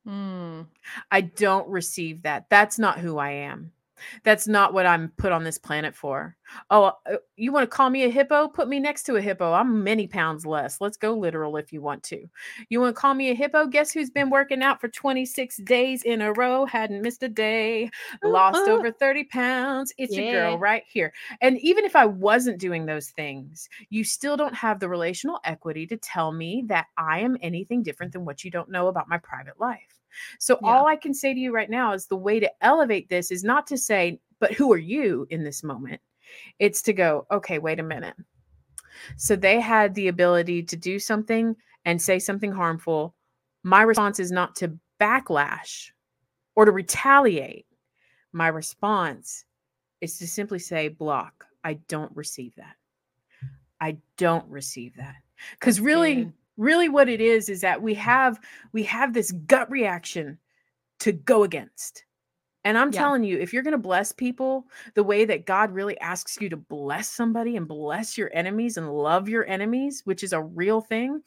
[0.09, 0.65] Mm,
[1.11, 2.47] I don't receive that.
[2.49, 3.71] That's not who I am.
[4.23, 6.35] That's not what I'm put on this planet for.
[6.69, 8.47] Oh, uh, you want to call me a hippo?
[8.47, 9.51] Put me next to a hippo.
[9.51, 10.79] I'm many pounds less.
[10.79, 12.25] Let's go literal if you want to.
[12.69, 13.67] You want to call me a hippo?
[13.67, 16.65] Guess who's been working out for 26 days in a row?
[16.65, 17.89] Hadn't missed a day.
[18.23, 19.93] Lost over 30 pounds.
[19.97, 21.13] It's your girl right here.
[21.41, 25.85] And even if I wasn't doing those things, you still don't have the relational equity
[25.87, 29.17] to tell me that I am anything different than what you don't know about my
[29.17, 29.98] private life.
[30.39, 30.69] So Yeah.
[30.69, 33.43] all I can say to you right now is the way to elevate this is
[33.43, 36.01] not to say, but who are you in this moment?
[36.59, 38.15] It's to go, okay, wait a minute.
[39.17, 41.55] So they had the ability to do something
[41.85, 43.15] and say something harmful.
[43.63, 45.91] My response is not to backlash
[46.55, 47.65] or to retaliate.
[48.31, 49.45] My response
[50.01, 51.45] is to simply say, block.
[51.63, 52.75] I don't receive that.
[53.81, 55.15] I don't receive that.
[55.51, 56.31] Because really.
[56.59, 58.39] Really what it is is that we have
[58.73, 60.37] we have this gut reaction
[60.99, 62.05] to go against.
[62.65, 62.99] And I'm Yeah.
[62.99, 66.49] telling you, if you're going to bless people the way that God really asks you
[66.49, 70.81] to bless somebody and bless your enemies and love your enemies, which is a real
[70.81, 71.23] thing,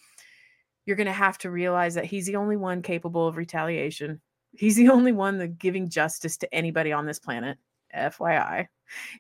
[0.85, 4.21] you're going to have to realize that He's the only one capable of retaliation.
[4.53, 7.57] He's the only one that giving justice to anybody on this planet.
[7.95, 8.69] FYI.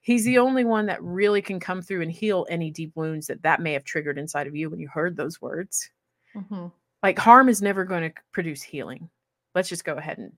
[0.02, 3.42] He's the only one that really can come through and heal any deep wounds that
[3.42, 5.90] that may have triggered inside of you when you heard those words.
[6.34, 6.72] Mhm.
[7.02, 9.08] Like harm is never going to produce healing.
[9.54, 10.32] Let's just go ahead and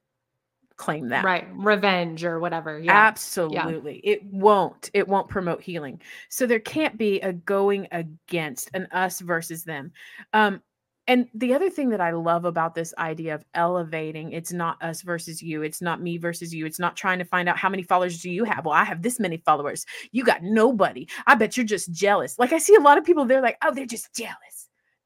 [0.76, 1.24] claim that.
[1.24, 1.46] Right.
[1.52, 2.78] Revenge or whatever.
[2.78, 2.92] Yeah.
[2.92, 4.00] Absolutely.
[4.02, 4.90] It won't.
[4.92, 6.00] It won't promote healing.
[6.30, 9.92] So there can't be a going against an us versus them.
[10.33, 10.62] Um
[11.07, 15.02] and the other thing that I love about this idea of elevating, it's not us
[15.02, 15.62] versus you.
[15.62, 16.64] It's not me versus you.
[16.64, 18.64] It's not trying to find out how many followers do you have.
[18.64, 19.85] Well, I have this many followers.
[20.12, 21.07] You got nobody.
[21.26, 22.38] I bet you're just jealous.
[22.38, 24.53] Like I see a lot of people, they're like, oh, they're just jealous.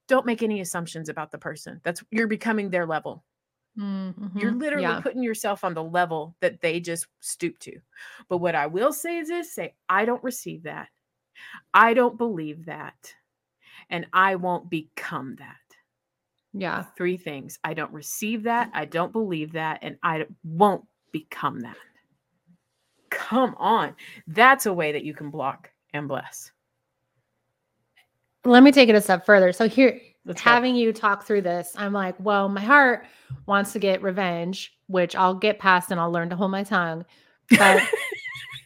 [0.09, 1.81] Don't make any assumptions about the person.
[1.85, 3.25] That's you're becoming their level.
[3.77, 4.61] You're Mhm.
[4.61, 5.01] literally Yeah.
[5.01, 7.81] putting yourself on the level that they just stoop to.
[8.29, 10.89] But what I will say is this say, I don't receive that.
[11.73, 13.15] I don't believe that.
[13.91, 15.57] And I won't become that.
[16.53, 16.83] Yeah.
[16.97, 17.61] Three things.
[17.63, 18.71] I don't receive that.
[18.75, 19.79] I don't believe that.
[19.83, 21.77] And I won't become that.
[23.11, 23.95] Come on.
[24.27, 26.51] That's a way that you can block and bless.
[28.49, 29.53] Let me take it a step further.
[29.53, 33.07] So here, Let's having you talk through this, I'm like, well, my heart
[33.47, 37.05] wants to get revenge, which I'll get past and I'll learn to hold my tongue.
[37.51, 37.83] But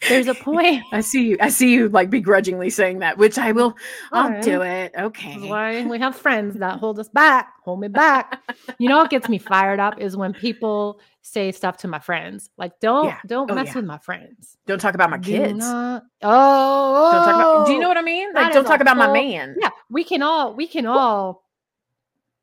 [0.09, 0.83] there's a point.
[0.93, 1.37] I see you.
[1.41, 3.75] I see you like begrudgingly saying that, which I will.
[4.13, 4.43] I'll Alright.
[4.43, 4.93] do it.
[4.99, 5.49] Okay.
[5.49, 8.43] why we have friends that hold us back, hold me back.
[8.79, 12.51] You know what gets me fired up is when people say stuff to my friends.
[12.57, 13.19] Like, don't Yeah.
[13.27, 13.75] don't Oh, mess yeah.
[13.77, 14.57] with my friends.
[14.67, 15.59] Don't talk about my Do kids.
[15.59, 17.67] not- oh, Don't talk about.
[17.67, 18.33] Do you know what I mean?
[18.35, 19.55] Like, don't talk about my man.
[19.61, 21.45] yeah we can all we can all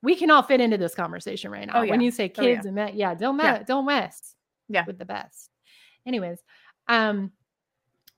[0.01, 2.55] we can all fit into this conversation right now Oh, when you say Oh, yeah.
[2.55, 3.51] kids and me- yeah don't Yeah.
[3.51, 4.35] mess don't mess
[4.69, 4.85] Yeah.
[4.85, 5.49] with the best
[6.05, 6.39] anyways
[6.87, 7.31] um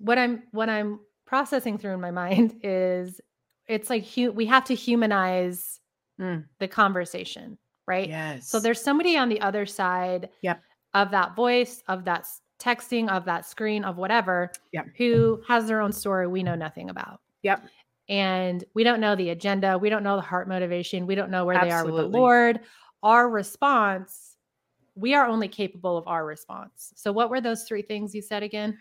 [0.03, 3.21] what i'm what i'm processing through in my mind is
[3.67, 5.77] it's like hu- we have to humanize
[6.19, 6.45] Mm.
[6.59, 8.47] the conversation right Yes.
[8.47, 10.61] so there's somebody on the other side Yep.
[10.93, 12.27] of that voice, of that
[12.59, 14.87] texting, of that screen, of whatever, Yep.
[14.97, 17.21] who has their own story we know nothing about.
[17.41, 17.63] Yep.
[18.07, 19.79] And we don't know the agenda.
[19.79, 21.07] We don't know the heart motivation.
[21.07, 22.59] We don't know where they are with the Lord.
[23.01, 24.35] Our response,
[24.93, 26.93] we are only capable of our response.
[26.97, 28.77] So, what were those three things you said again?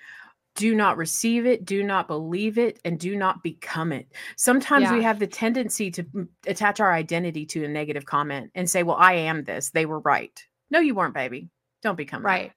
[0.61, 4.13] Do not receive it, do not believe it, and do not become it.
[4.37, 8.69] Sometimes we have the tendency to mm, attach our identity to a negative comment and
[8.69, 9.71] say, "Well, I am this.
[9.71, 10.39] They were right."
[10.71, 11.49] No, you weren't, baby.
[11.81, 12.29] Don't become that.
[12.29, 12.53] Right.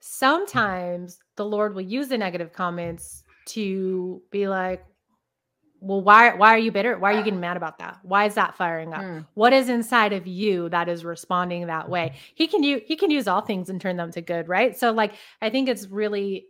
[0.00, 4.82] Sometimes the Lord will use the negative comments to be like,
[5.82, 6.96] well, why why are you bitter?
[6.96, 7.98] Why are you getting mad about that?
[8.02, 9.02] Why is that firing up?
[9.02, 9.26] Mm.
[9.34, 12.14] What is inside of you that is responding that way?
[12.34, 14.78] He can use he can use all things and turn them to good, right?
[14.78, 16.46] So like I think it's really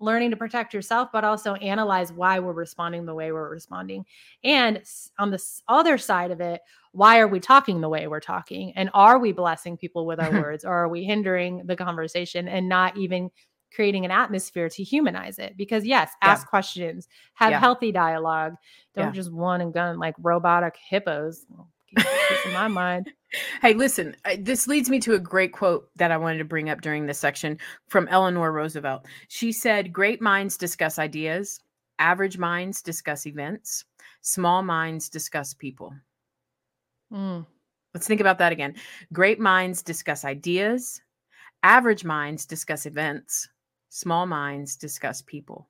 [0.00, 4.04] learning to protect yourself, but also analyze why we're responding the way we're responding.
[4.42, 4.82] And
[5.18, 6.60] on the other side of it,
[6.92, 8.72] why are we talking the way we're talking?
[8.76, 12.68] And are we blessing people with our words or are we hindering the conversation and
[12.68, 13.30] not even
[13.74, 15.56] creating an atmosphere to humanize it?
[15.56, 16.30] Because yes, Yeah.
[16.30, 17.60] ask questions, have Yeah.
[17.60, 18.54] healthy dialogue.
[18.94, 19.12] Don't Yeah.
[19.12, 21.46] just one and gun like robotic hippos.
[21.48, 23.10] Well, keep peace in my mind.
[23.62, 26.68] Hey, listen, I- this leads me to a great quote that I wanted to bring
[26.70, 29.06] up during this section from Eleanor Roosevelt.
[29.28, 31.60] She said, Great minds discuss ideas,
[31.98, 33.84] average minds discuss events,
[34.20, 35.94] small minds discuss people.
[37.12, 37.46] Mm,
[37.92, 38.74] Let's think about that again.
[39.12, 41.00] Great minds discuss ideas,
[41.62, 43.48] average minds discuss events,
[43.88, 45.68] small minds discuss people.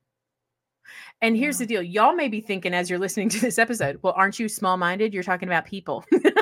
[1.23, 4.15] And here's the deal y'all may be thinking as you're listening to this episode, well,
[4.17, 5.13] aren't you small minded?
[5.15, 6.05] You're talking about people.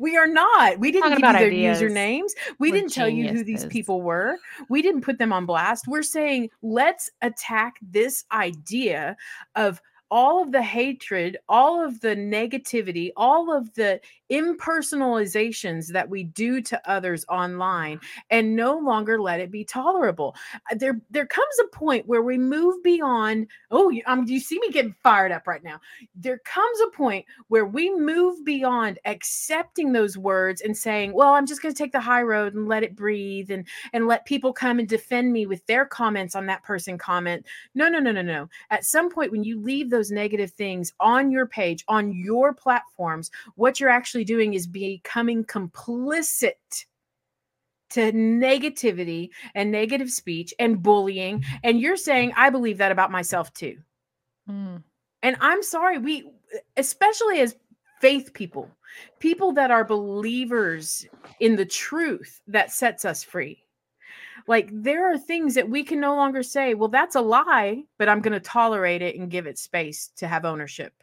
[0.00, 0.78] we are not.
[0.78, 1.82] We didn't give you their ideas.
[1.82, 2.30] usernames.
[2.58, 4.38] We We're didn't tell you who these people were.
[4.70, 5.86] We didn't put them on blast.
[5.86, 9.16] We're saying let's attack this idea
[9.56, 16.24] of all of the hatred, all of the negativity, all of the impersonalizations that we
[16.24, 20.34] do to others online and no longer let it be tolerable.
[20.70, 24.58] Uh, There there comes a point where we move beyond, oh, you, um, you see
[24.60, 25.80] me getting fired up right now.
[26.14, 31.46] There comes a point where we move beyond accepting those words and saying, well, I'm
[31.46, 34.52] just going to take the high road and let it breathe and and let people
[34.52, 37.46] come and defend me with their comments on that person comment.
[37.74, 38.48] No, no, no, no, no.
[38.70, 43.30] At some point when you leave those negative things on your page, on your platforms,
[43.56, 46.52] what you're actually doing is becoming complicit
[47.90, 53.52] to negativity and negative speech and bullying and you're saying I believe that about myself
[53.52, 53.78] too.
[54.48, 54.82] Mm.
[55.22, 56.30] And I'm sorry, we,
[56.76, 57.56] especially as
[58.00, 58.70] faith people,
[59.18, 61.06] people that are believers
[61.40, 63.62] in the truth that sets us free.
[64.46, 68.08] Like there are things that we can no longer say, well, that's a lie, but
[68.08, 70.94] I'm going to tolerate it and give it space to have ownership.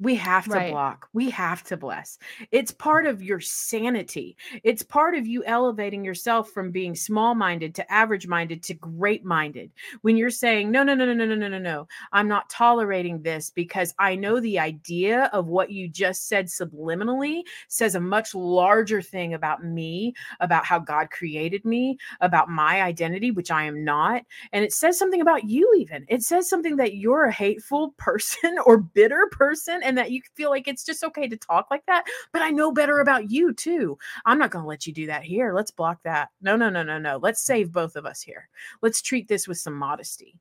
[0.00, 0.70] We have to Right.
[0.70, 1.08] block.
[1.12, 2.18] We have to bless.
[2.52, 4.36] It's part of your sanity.
[4.62, 9.24] It's part of you elevating yourself from being small minded to average minded to great
[9.24, 9.72] minded.
[10.02, 13.22] When you're saying, no, no, no, no, no, no, no, no, no, I'm not tolerating
[13.22, 18.36] this because I know the idea of what you just said subliminally says a much
[18.36, 23.82] larger thing about me, about how God created me, about my identity, which I am
[23.84, 24.22] not.
[24.52, 26.04] And it says something about you, even.
[26.08, 30.50] It says something that you're a hateful person or bitter person and that you feel
[30.50, 32.04] like it's just okay to talk like that.
[32.32, 33.98] But I know better about you, too.
[34.26, 35.54] I'm not going to let you do that here.
[35.54, 36.28] Let's block that.
[36.42, 37.16] No, no, no, no, no.
[37.16, 38.48] Let's save both of us here.
[38.82, 40.38] Let's treat this with some modesty.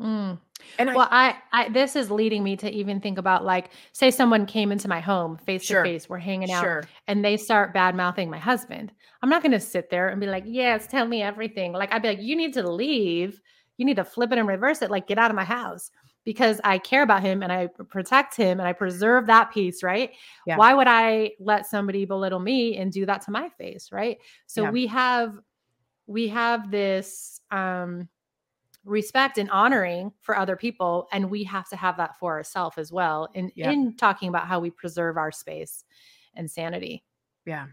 [0.00, 0.38] Mm.
[0.78, 4.46] And Well, I, I this is leading me to even think about like, say someone
[4.46, 6.84] came into my home face to face, we're hanging out, sure.
[7.06, 8.92] and they start bad mouthing my husband.
[9.22, 11.72] I'm not going to sit there and be like, yes, tell me everything.
[11.72, 13.40] Like I'd be like, you need to leave.
[13.76, 14.90] You need to flip it and reverse it.
[14.90, 15.90] Like get out of my house
[16.24, 19.82] because I care about him and I protect him and I preserve that peace.
[19.82, 20.12] Right.
[20.46, 20.56] Yeah.
[20.56, 23.90] Why would I let somebody belittle me and do that to my face?
[23.92, 24.18] Right.
[24.46, 24.70] So Yeah.
[24.70, 25.34] we have,
[26.06, 28.08] we have this, um,
[28.84, 32.92] respect and honoring for other people and we have to have that for ourselves as
[32.92, 33.72] well in Yep.
[33.72, 35.84] in talking about how we preserve our space
[36.34, 37.02] and sanity
[37.46, 37.68] Yeah.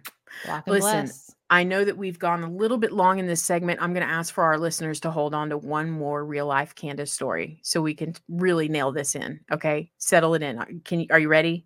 [0.67, 1.35] Listen, bless.
[1.49, 3.81] I know that we've gone a little bit long in this segment.
[3.81, 6.73] I'm going to ask for our listeners to hold on to one more real life
[6.75, 9.39] Candace story so we can really nail this in.
[9.51, 9.91] Okay.
[9.97, 10.57] Settle it in.
[10.59, 11.65] Are- Can you, are you ready?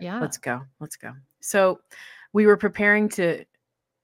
[0.00, 0.62] yeah Let's go.
[0.80, 1.12] Let's go.
[1.40, 1.80] So
[2.32, 3.44] we were preparing to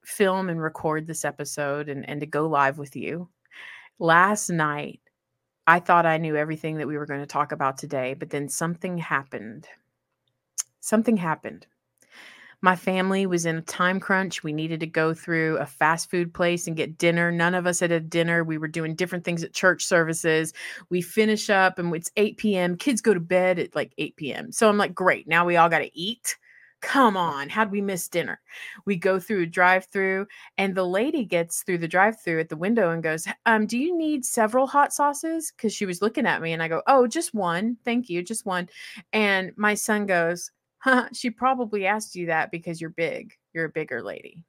[0.05, 3.29] film and record this episode and, and to go live with you.
[3.99, 5.01] Last night,
[5.67, 8.49] I thought I knew everything that we were going to talk about today, but then
[8.49, 9.67] something happened.
[10.81, 11.67] Something happened.
[12.65, 14.43] My family was in a time crunch.
[14.43, 17.31] We needed to go through a fast food place and get dinner.
[17.31, 18.43] None of us had a dinner.
[18.43, 20.55] We were doing different things at church services.
[20.89, 22.79] We finish up and it's 8 p.m.
[22.79, 24.51] Kids go to bed at like 8 p.m.
[24.51, 25.29] So I'm like, great.
[25.29, 26.39] Now we all got to eat.
[26.81, 27.51] Come on.
[27.51, 28.41] How'd we miss dinner?
[28.87, 32.49] We go through a drive through and the lady gets through the drive through at
[32.49, 35.53] the window and goes, um, Do you need several hot sauces?
[35.55, 37.77] Because she was looking at me and I go, Oh, just one.
[37.85, 38.23] Thank you.
[38.23, 38.71] Just one.
[39.13, 40.51] And my son goes,
[41.13, 43.35] she probably asked you that because you're big.
[43.53, 44.43] You're a bigger lady.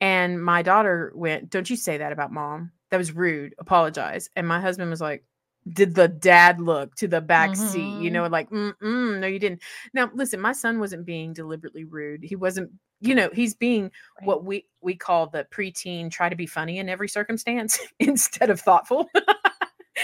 [0.00, 2.72] And my daughter went, Don't you say that about mom.
[2.90, 3.54] That was rude.
[3.58, 4.30] Apologize.
[4.36, 5.24] And my husband was like,
[5.72, 7.78] Did the dad look to the back seat?
[7.78, 8.12] You mm-hmm.
[8.12, 9.60] know, like, Mm-mm, no, you didn't.
[9.92, 12.22] Now, listen, my son wasn't being deliberately rude.
[12.22, 14.26] He wasn't, you know, he's being Right.
[14.26, 18.60] what we we call the preteen try to be funny in every circumstance instead of
[18.60, 19.08] thoughtful.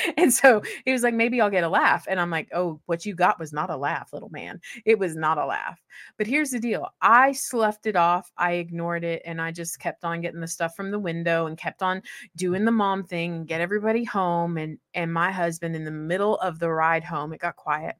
[0.16, 2.06] and so he was like, maybe I'll get a laugh.
[2.08, 4.60] And I'm like, oh, what you got was not a laugh, little man.
[4.84, 5.80] It was not a laugh.
[6.18, 10.04] But here's the deal I sloughed it off, I ignored it, and I just kept
[10.04, 12.02] on getting the stuff from the window and kept on
[12.36, 14.56] doing the mom thing and get everybody home.
[14.58, 17.96] And and my husband in the middle of the ride home, it got quiet.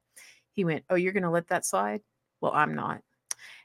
[0.52, 2.00] He went, Oh, you're gonna let that slide?
[2.40, 3.00] Well, I'm not.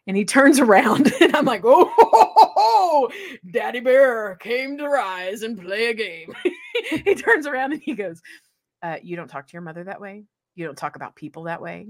[0.08, 3.10] And he turns around and I'm like, oh, ho, ho, ho,
[3.52, 6.34] Daddy Bear came to rise and play a game.
[7.06, 8.22] he turns around and he goes,
[8.82, 10.26] uh, You don't talk to your mother that way.
[10.56, 11.88] You don't talk about people that way.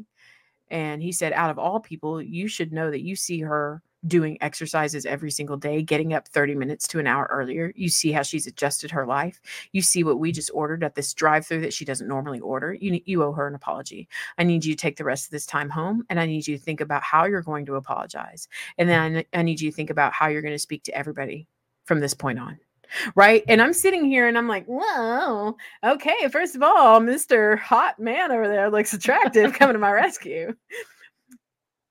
[0.70, 4.38] And he said, Out of all people, you should know that you see her doing
[4.42, 7.74] exercises every single day, getting up 30 minutes to an hour earlier.
[7.76, 9.42] You see how she's adjusted her life.
[9.72, 12.74] You see what we just ordered at this drive through that she doesn't normally order.
[12.74, 14.08] You, you owe her an apology.
[14.38, 16.58] I need you to take the rest of this time home and I need you
[16.58, 18.48] to think about how you're going to apologize.
[18.78, 20.96] And then I, I need you to think about how you're going to speak to
[20.96, 21.48] everybody
[21.86, 22.60] from this point on.
[23.16, 23.44] Right.
[23.48, 26.28] And I'm sitting here and I'm like, whoa, okay.
[26.32, 27.58] First of all, Mr.
[27.60, 30.54] Hot Man over there looks attractive coming to my rescue.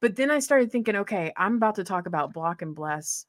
[0.00, 3.26] But then I started thinking, okay, I'm about to talk about block and bless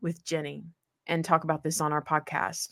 [0.00, 0.64] with Jenny
[1.06, 2.70] and talk about this on our podcast.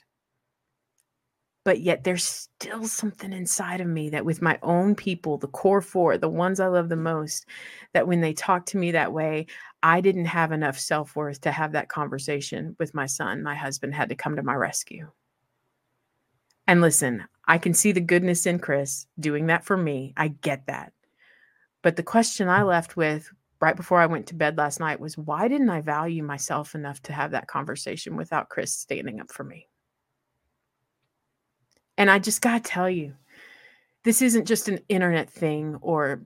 [1.67, 5.81] But yet there's still something inside of me that with my own people, the core
[5.81, 7.45] four, the ones I love the most,
[7.93, 9.47] that when they talk to me that way,
[9.83, 13.43] I didn't have enough self worth to have that conversation with my son.
[13.43, 15.11] My husband had to come to my rescue.
[16.69, 20.15] And listen, I can see the goodness in Chris doing that for me.
[20.17, 20.93] I get that.
[21.83, 23.29] But the question I left with
[23.61, 27.03] right before I went to bed last night was why didn't I value myself enough
[27.03, 29.67] to have that conversation without Chris standing up for me?
[31.99, 33.15] And I just got to tell you,
[34.05, 36.23] this isn't just an internet thing or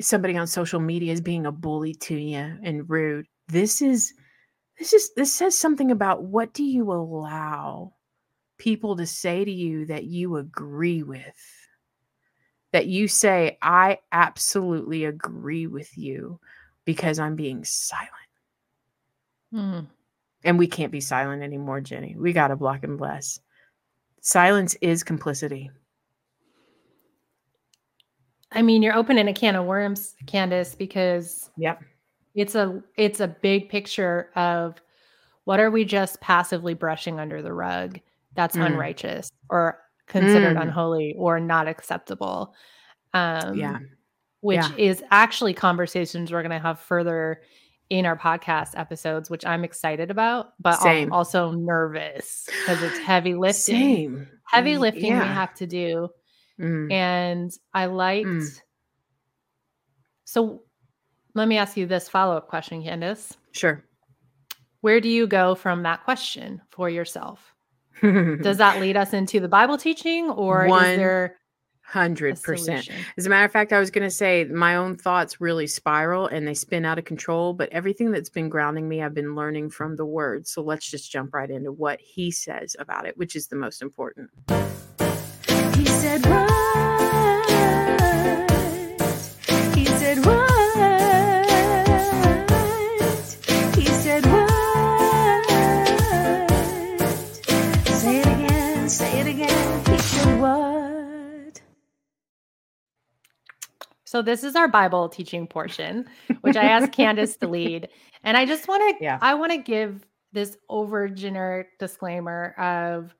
[0.00, 3.26] somebody on social media is being a bully to you and rude.
[3.48, 4.14] This is
[4.78, 7.92] this is this says something about what do you allow
[8.56, 11.36] people to say to you that you agree with?
[12.72, 16.38] That you say, I absolutely agree with you
[16.84, 18.10] because I'm being silent.
[19.52, 19.86] Mm.
[20.44, 22.14] And we can't be silent anymore, Jenny.
[22.16, 23.40] We got to block and bless.
[24.20, 25.70] Silence is complicity.
[28.52, 31.82] I mean, you're opening a can of worms, Candace, because Yep.
[32.34, 34.80] it's a it's a big picture of
[35.44, 37.98] what are we just passively brushing under the rug
[38.34, 38.66] that's Mm.
[38.66, 40.62] unrighteous or considered Mm.
[40.62, 42.54] unholy or not acceptable.
[43.14, 43.78] Um Yeah.
[44.42, 44.76] which Yeah.
[44.76, 47.42] is actually conversations we're going to have further
[47.90, 51.08] in our podcast episodes, which I'm excited about, but Same.
[51.08, 53.74] I'm also nervous because it's heavy lifting.
[53.74, 54.28] Same.
[54.44, 56.08] Heavy Y- lifting we have to do.
[56.58, 56.92] Mm.
[56.92, 58.28] And I liked.
[58.28, 58.60] Mm.
[60.24, 60.62] So
[61.34, 63.36] let me ask you this follow up question, Candace.
[63.52, 63.84] Sure.
[64.80, 67.54] Where do you go from that question for yourself?
[68.02, 71.36] Does that lead us into the Bible teaching or One is there
[71.90, 72.88] Hundred percent.
[73.18, 76.28] As a matter of fact, I was going to say my own thoughts really spiral
[76.28, 77.52] and they spin out of control.
[77.52, 80.46] But everything that's been grounding me, I've been learning from the Word.
[80.46, 83.82] So let's just jump right into what He says about it, which is the most
[83.82, 84.30] important.
[85.74, 86.89] He said?
[104.10, 106.04] So this is our Bible teaching portion,
[106.40, 107.88] which I asked Candace to lead.
[108.24, 109.20] And I just want to Yeah.
[109.22, 113.14] I want to give this over generic disclaimer of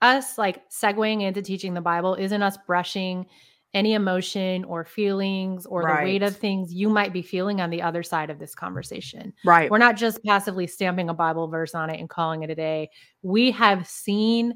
[0.00, 3.26] us like segueing into teaching the Bible isn't us brushing
[3.74, 7.82] any emotion or feelings or the weight of things you might be feeling on the
[7.82, 9.34] other side of this conversation.
[9.44, 9.70] Right.
[9.70, 12.88] We're not just passively stamping a Bible verse on it and calling it a day.
[13.20, 14.54] We have seen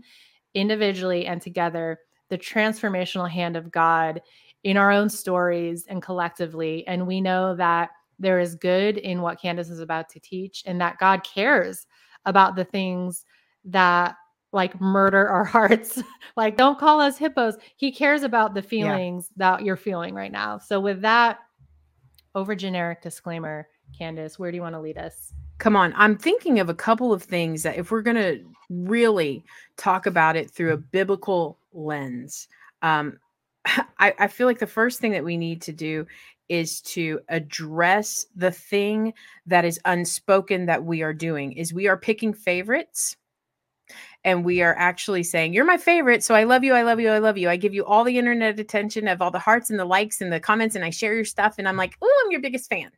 [0.55, 1.99] individually and together
[2.31, 4.22] the transformational hand of God
[4.67, 6.85] in our own stories and collectively.
[6.89, 10.81] And we know that there is good in what Candace is about to teach and
[10.81, 11.87] that God cares
[12.25, 13.25] about the things
[13.64, 14.17] that
[14.53, 16.03] like murder our hearts.
[16.37, 17.55] like, don't call us hippos.
[17.77, 20.59] He cares about the feelings that you're feeling right now.
[20.59, 21.39] So, with that
[22.35, 25.33] over generic disclaimer, Candace, where do you want to lead us?
[25.59, 25.95] Come on.
[25.97, 29.45] I'm thinking of a couple of things that if we're going to really
[29.77, 32.49] talk about it through a biblical lens,
[32.83, 33.21] um,
[33.99, 36.07] I, I feel like the first thing that we need to do
[36.49, 39.12] is to address the thing
[39.47, 43.17] that is unspoken that we are doing is we are picking favorites
[44.25, 47.09] and we are actually saying you're my favorite so i love you i love you
[47.09, 47.49] i love you.
[47.49, 50.33] I give you all the internet attention of all the hearts and the likes and
[50.33, 52.91] the comments and i share your stuff and i'm like oh i'm your biggest fan.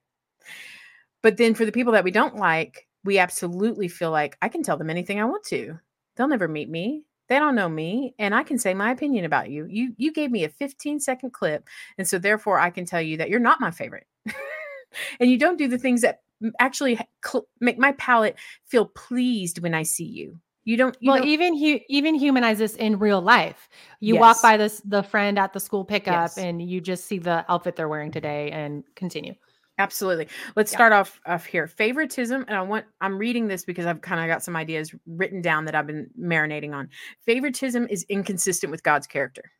[1.23, 4.63] But then for the people that we don't like we absolutely feel like i can
[4.63, 5.79] tell them anything i want to.
[6.17, 9.51] They'll never meet me they don't know me and i can say my opinion about
[9.51, 11.67] you you you gave me a 15 second clip
[11.99, 14.07] and so therefore i can tell you that you're not my favorite
[15.21, 16.23] and you don't do the things that
[16.61, 21.19] actually cl- make my palate feel pleased when i see you you don't you well,
[21.21, 23.71] don't- even hu- even humanize this in real life.
[24.01, 26.37] You walk by this the friend at the school pickup, Yes.
[26.37, 29.35] and you just see the outfit they're wearing today, and continue.
[29.79, 30.29] Absolutely.
[30.57, 30.77] Let's Yeah.
[30.77, 31.67] start off off here.
[31.69, 35.41] Favoritism, and I want I'm reading this because I've kind of got some ideas written
[35.41, 36.89] down that I've been marinating on.
[37.25, 39.53] Favoritism is inconsistent with God's character.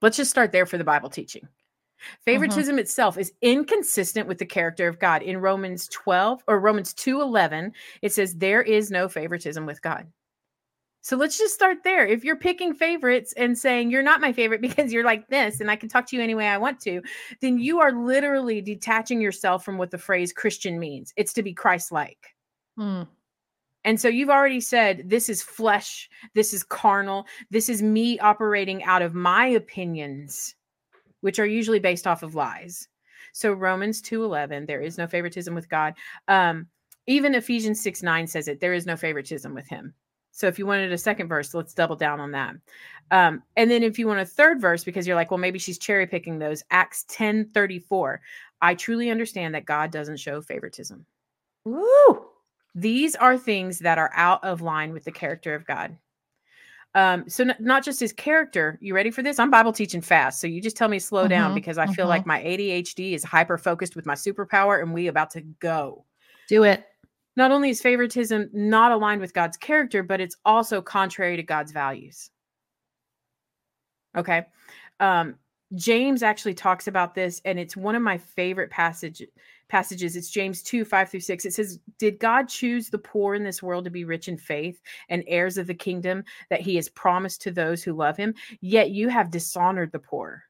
[0.00, 1.42] Let's just start there for the Bible teaching.
[1.42, 2.14] Mm-hmm.
[2.24, 5.22] Favoritism itself is inconsistent with the character of God.
[5.22, 10.06] In Romans 12 or Romans 2:11, it says there is no favoritism with God.
[11.00, 12.06] So let's just start there.
[12.06, 15.70] If you're picking favorites and saying you're not my favorite because you're like this and
[15.70, 17.02] I can talk to you any way I want to,
[17.40, 21.12] then you are literally detaching yourself from what the phrase Christian means.
[21.16, 22.34] It's to be Christ like.
[22.76, 23.02] Hmm.
[23.84, 28.82] And so you've already said, this is flesh, this is carnal, this is me operating
[28.84, 30.54] out of my opinions,
[31.20, 32.88] which are usually based off of lies.
[33.32, 35.94] So Romans 2:11, there is no favoritism with God.
[36.26, 36.66] Um,
[37.06, 39.94] even Ephesians 6 9 says it, there is no favoritism with him.
[40.38, 42.54] So if you wanted a second verse, let's double down on that.
[43.10, 45.78] Um, and then if you want a third verse, because you're like, well, maybe she's
[45.78, 48.20] cherry picking those, Acts 10 34.
[48.62, 51.04] I truly understand that God doesn't show favoritism.
[51.64, 52.26] Woo!
[52.76, 55.98] These are things that are out of line with the character of God.
[56.94, 58.78] Um, so n- not just his character.
[58.80, 59.40] You ready for this?
[59.40, 62.06] I'm Bible teaching fast, so you just tell me slow down Mhm, because I feel
[62.06, 62.10] mhm.
[62.10, 66.04] like my ADHD is hyper focused with my superpower, and we about to go.
[66.48, 66.86] Do it.
[67.38, 71.70] Not only is favoritism not aligned with God's character, but it's also contrary to God's
[71.70, 72.30] values.
[74.16, 74.46] Okay.
[74.98, 75.36] Um,
[75.76, 79.22] James actually talks about this, and it's one of my favorite passage
[79.68, 80.16] passages.
[80.16, 81.44] It's James 2, 5 through 6.
[81.44, 84.80] It says, Did God choose the poor in this world to be rich in faith
[85.08, 88.34] and heirs of the kingdom that he has promised to those who love him?
[88.60, 90.42] Yet you have dishonored the poor.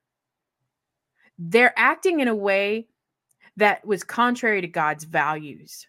[1.38, 2.86] They're acting in a way
[3.58, 5.86] that was contrary to God's values.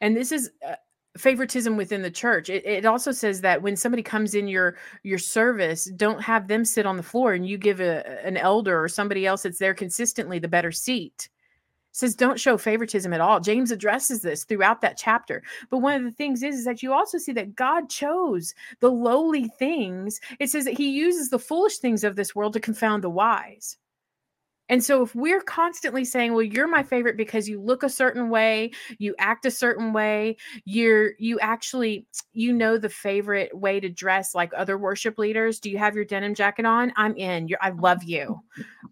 [0.00, 0.74] And this is uh,
[1.16, 2.48] favoritism within the church.
[2.48, 6.64] It, it also says that when somebody comes in your your service, don't have them
[6.64, 9.74] sit on the floor and you give a, an elder or somebody else that's there
[9.74, 11.28] consistently the better seat.
[11.92, 13.40] Says don't show favoritism at all.
[13.40, 15.42] James addresses this throughout that chapter.
[15.70, 18.90] But one of the things is, is that you also see that God chose the
[18.90, 20.20] lowly things.
[20.38, 23.76] It says that he uses the foolish things of this world to confound the wise.
[24.70, 28.30] And so if we're constantly saying, well, you're my favorite because you look a certain
[28.30, 33.88] way, you act a certain way, you're you actually you know the favorite way to
[33.88, 35.58] dress like other worship leaders.
[35.58, 36.92] Do you have your denim jacket on?
[36.96, 37.48] I'm in.
[37.48, 38.40] You're I love you.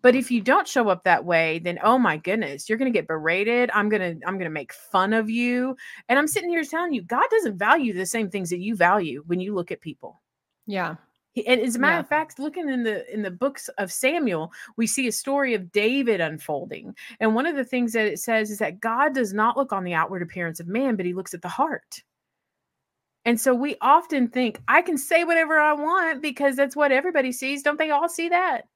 [0.02, 3.06] But if you don't show up that way, then oh my goodness, you're gonna get
[3.06, 3.70] berated.
[3.72, 5.76] I'm gonna I'm gonna make fun of you.
[6.08, 9.22] And I'm sitting here telling you, God doesn't value the same things that you value
[9.28, 10.20] when you look at people.
[10.66, 10.96] Yeah.
[11.46, 12.00] And as a matter Yeah.
[12.00, 15.70] of fact, looking in the in the books of Samuel, we see a story of
[15.72, 16.94] David unfolding.
[17.20, 19.84] And one of the things that it says is that God does not look on
[19.84, 22.02] the outward appearance of man, but he looks at the heart.
[23.24, 27.30] And so we often think, I can say whatever I want because that's what everybody
[27.32, 27.62] sees.
[27.62, 28.66] Don't they all see that?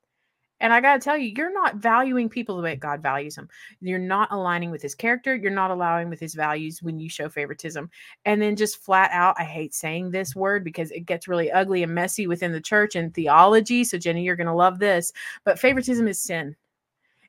[0.63, 3.49] And I got to tell you, you're not valuing people the way God values them.
[3.81, 5.35] You're not aligning with his character.
[5.35, 7.91] You're not allowing with his values when you show favoritism.
[8.25, 11.83] And then just flat out, I hate saying this word because it gets really ugly
[11.83, 13.83] and messy within the church and theology.
[13.83, 15.13] So, Jenny, you're going to love this.
[15.45, 16.55] But favoritism is sin.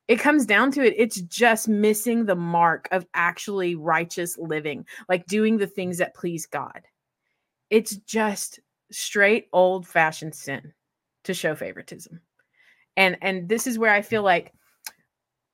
[0.07, 0.93] It comes down to it.
[0.95, 6.45] It's just missing the mark of actually righteous living, like doing the things that please
[6.45, 6.81] God.
[7.71, 8.59] It's just
[8.91, 10.71] straight old fashioned sin
[11.23, 12.21] to show favoritism
[12.97, 14.53] and and this is where i feel like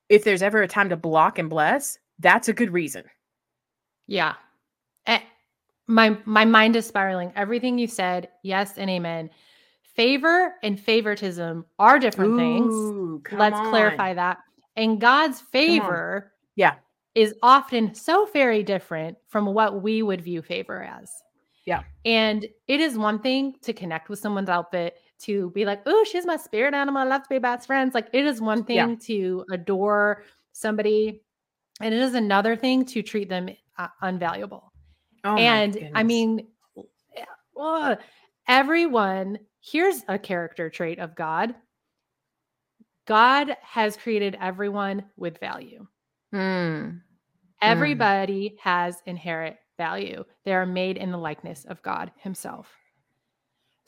[0.08, 3.04] if there's ever a time to block and bless that's a good reason
[4.06, 4.34] Yeah.
[5.06, 5.20] Eh,
[5.86, 7.32] my my mind is spiraling.
[7.36, 9.30] Everything you said, yes and amen.
[9.94, 12.72] Favor and favoritism are different things.
[12.74, 13.70] Ooh, come Let's on.
[13.70, 14.38] clarify that.
[14.76, 16.74] And God's favor Yeah.
[17.14, 21.10] is often so very different from what we would view favor as.
[21.66, 21.82] Yeah.
[22.04, 26.26] And it is one thing to connect with someone's outfit, to be like, oh, she's
[26.26, 27.02] my spirit animal.
[27.02, 27.94] I love to be best friends.
[27.94, 28.94] Like it is one thing Yeah.
[29.02, 31.22] to adore somebody,
[31.80, 33.48] and it is another thing to treat them
[33.78, 34.64] uh, unvaluable.
[35.24, 36.46] oh and I mean,
[37.16, 37.24] yeah,
[37.58, 37.98] ugh,
[38.48, 41.54] everyone, here's a character trait of God
[43.06, 45.86] God has created everyone with value.
[46.34, 47.00] Mm,
[47.60, 50.24] Everybody has inherent value.
[50.44, 52.68] They are made in the likeness of God Himself.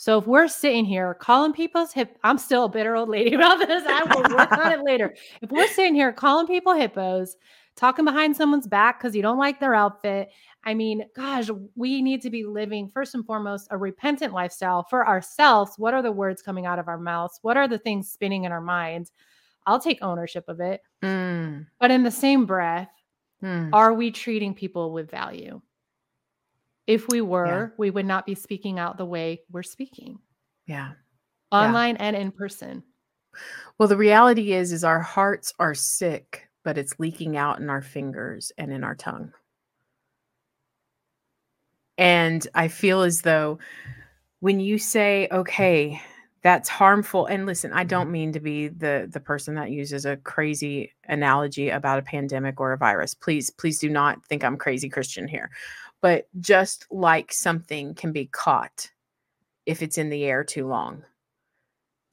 [0.02, 3.60] So if we're sitting here calling people's hip, I'm still a bitter old lady about
[3.60, 3.84] this.
[3.86, 5.14] I will work on it later.
[5.40, 7.36] If we're sitting here calling people hippos,
[7.76, 10.30] talking behind someone's back because you don't like their outfit,
[10.64, 15.06] I mean, gosh, we need to be living first and foremost a repentant lifestyle for
[15.06, 15.74] ourselves.
[15.76, 17.38] What are the words coming out of our mouths?
[17.42, 19.12] What are the things spinning in our minds?
[19.66, 20.80] I'll take ownership of it.
[21.04, 22.90] mm, But in the same breath,
[23.40, 23.70] mm.
[23.72, 25.60] are we treating people with value?
[26.86, 30.18] If we were, we would not be speaking out the way we're speaking.
[30.66, 30.92] Yeah.
[31.50, 32.82] Online and in person.
[33.78, 37.82] well the reality is is our hearts are sick but it's leaking out in our
[37.82, 39.32] fingers and in our tongue.
[41.98, 43.58] And i feel as though
[44.40, 46.00] when you say okay
[46.42, 50.16] that's harmful and listen i don't mean to be the the person that uses a
[50.18, 53.14] crazy analogy about a pandemic or a virus.
[53.14, 55.50] Please please do not think i'm crazy christian here
[56.02, 58.90] but just like something can be caught
[59.66, 61.04] if it's in the air too long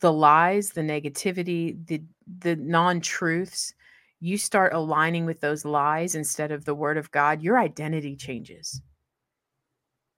[0.02, 2.02] the lies the negativity the
[2.40, 3.74] the non-truths
[4.22, 8.82] you start aligning with those lies instead of the word of god your identity changes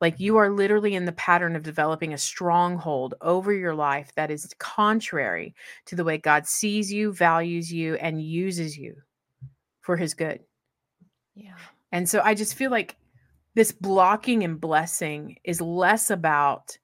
[0.01, 4.31] Like you are literally in the pattern of developing a stronghold over your life that
[4.31, 5.55] is contrary
[5.85, 8.95] to the way God sees you, values you, and uses you
[9.81, 10.41] for his good.
[11.35, 11.57] Yeah.
[11.91, 12.95] And so I just feel like
[13.55, 16.77] this blocking and blessing is less about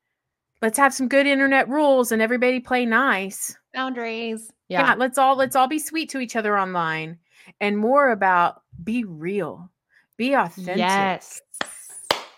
[0.61, 3.55] let's have some good internet rules and everybody play nice.
[3.73, 4.51] Boundaries.
[4.69, 4.87] Yeah.
[4.87, 4.95] Yeah.
[4.95, 7.17] let's all let's all be sweet to each other online
[7.61, 9.71] and more about be real.
[10.17, 10.77] Be authentic.
[10.77, 11.41] Yes.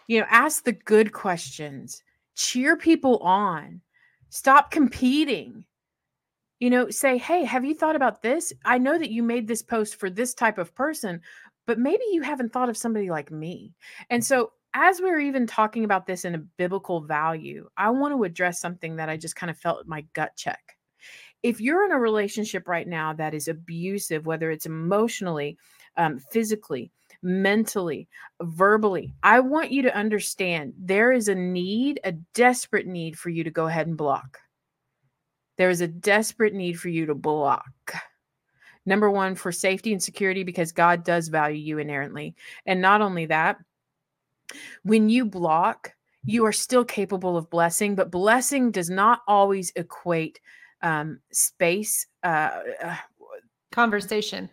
[0.08, 2.04] You know, ask the good questions.
[2.36, 3.82] Cheer people on.
[4.30, 5.64] Stop competing.
[6.60, 8.52] You know, say, "Hey, have you thought about this?
[8.66, 11.22] I know that you made this post for this type of person,
[11.70, 13.76] but maybe you haven't thought of somebody like me."
[14.10, 18.24] And so as we're even talking about this in a biblical value, I want to
[18.24, 20.78] address something that I just kind of felt my gut check.
[21.44, 25.60] If you're in a relationship right now that is abusive, whether it's emotionally,
[25.96, 26.92] um, physically,
[27.22, 28.08] mentally,
[28.42, 33.44] verbally, I want you to understand there is a need, a desperate need for you
[33.44, 34.40] to go ahead and block.
[35.58, 37.94] There is a desperate need for you to block.
[38.86, 42.36] Number one, for safety and security, because God does value you inherently.
[42.66, 43.58] And not only that,
[44.84, 45.94] when you block,
[46.26, 50.40] you are still capable of blessing, but blessing does not always equate
[50.82, 52.08] um, space.
[52.24, 52.96] Uh, uh,
[53.72, 54.50] Conversation.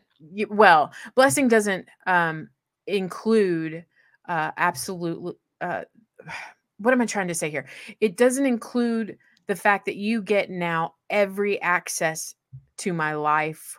[0.50, 2.50] well, blessing doesn't um,
[2.86, 3.84] include
[4.28, 5.36] uh, absolute.
[5.60, 5.82] Uh,
[6.78, 7.66] what am I trying to say here?
[8.00, 9.16] It doesn't include
[9.46, 12.34] the fact that you get now every access
[12.78, 13.78] to my life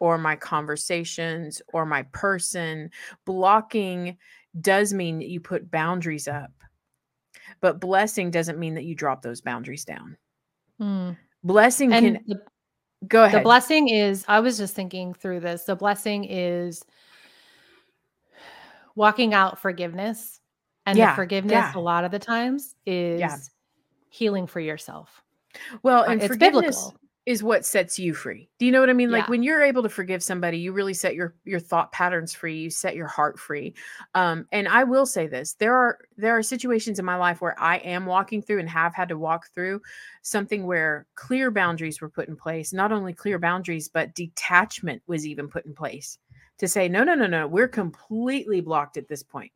[0.00, 2.90] or my conversations or my person.
[3.24, 4.16] Blocking
[4.60, 6.52] does mean that you put boundaries up,
[7.60, 10.16] but blessing doesn't mean that you drop those boundaries down.
[10.80, 11.16] Mm.
[11.44, 12.42] Blessing And can the,
[13.06, 13.40] go ahead.
[13.40, 15.64] the blessing is, I was just thinking through this.
[15.64, 16.84] The blessing is
[18.94, 20.40] walking out forgiveness.
[20.86, 21.72] And Yeah, the forgiveness, yeah.
[21.76, 23.50] a lot of the times, is
[24.08, 25.22] healing for yourself.
[25.82, 27.00] well, Uh, and it's forgiveness biblical.
[27.28, 28.48] Is what sets you free.
[28.58, 29.10] Do you know what I mean?
[29.10, 32.56] Like when you're able to forgive somebody, you really set your your thought patterns free.
[32.56, 33.74] You set your heart free.
[34.14, 37.54] Um, and I will say this: there are there are situations in my life where
[37.60, 39.82] I am walking through and have had to walk through
[40.22, 42.72] something where clear boundaries were put in place.
[42.72, 46.16] Not only clear boundaries, but detachment was even put in place
[46.60, 49.52] to say, no, no, no, no, we're completely blocked at this point.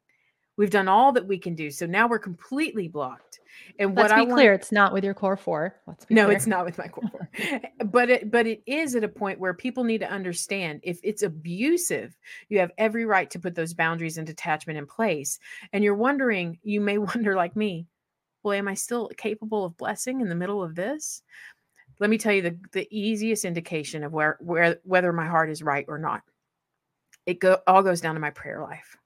[0.56, 3.40] We've done all that we can do, so now we're completely blocked.
[3.78, 5.80] And Let's what be I want clear, it's not with your core four.
[5.86, 6.36] Let's be no, clear.
[6.36, 7.28] it's not with my core four.
[7.86, 11.22] but it but it is at a point where people need to understand if it's
[11.22, 12.16] abusive,
[12.48, 15.38] you have every right to put those boundaries and detachment in place.
[15.72, 17.86] And you're wondering, you may wonder like me,
[18.42, 21.22] well, am I still capable of blessing in the middle of this?
[21.98, 25.62] Let me tell you the, the easiest indication of where where whether my heart is
[25.62, 26.22] right or not.
[27.24, 28.96] It go all goes down to my prayer life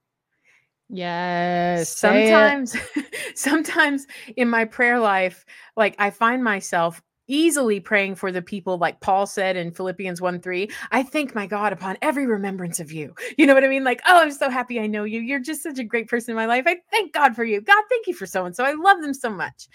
[0.89, 1.89] Yes.
[1.97, 2.75] sometimes
[3.35, 4.07] sometimes
[4.37, 9.25] in my prayer life like i find myself easily praying for the people like paul
[9.25, 13.13] said in philippians 1 3 i thank my god upon every remembrance of you.
[13.37, 13.83] You know what i mean?
[13.83, 15.19] Like oh i'm so happy i know you.
[15.19, 16.63] You're just such a great person in my life.
[16.65, 17.59] I thank god for you.
[17.59, 18.63] God thank you for so and so.
[18.63, 19.67] I love them so much.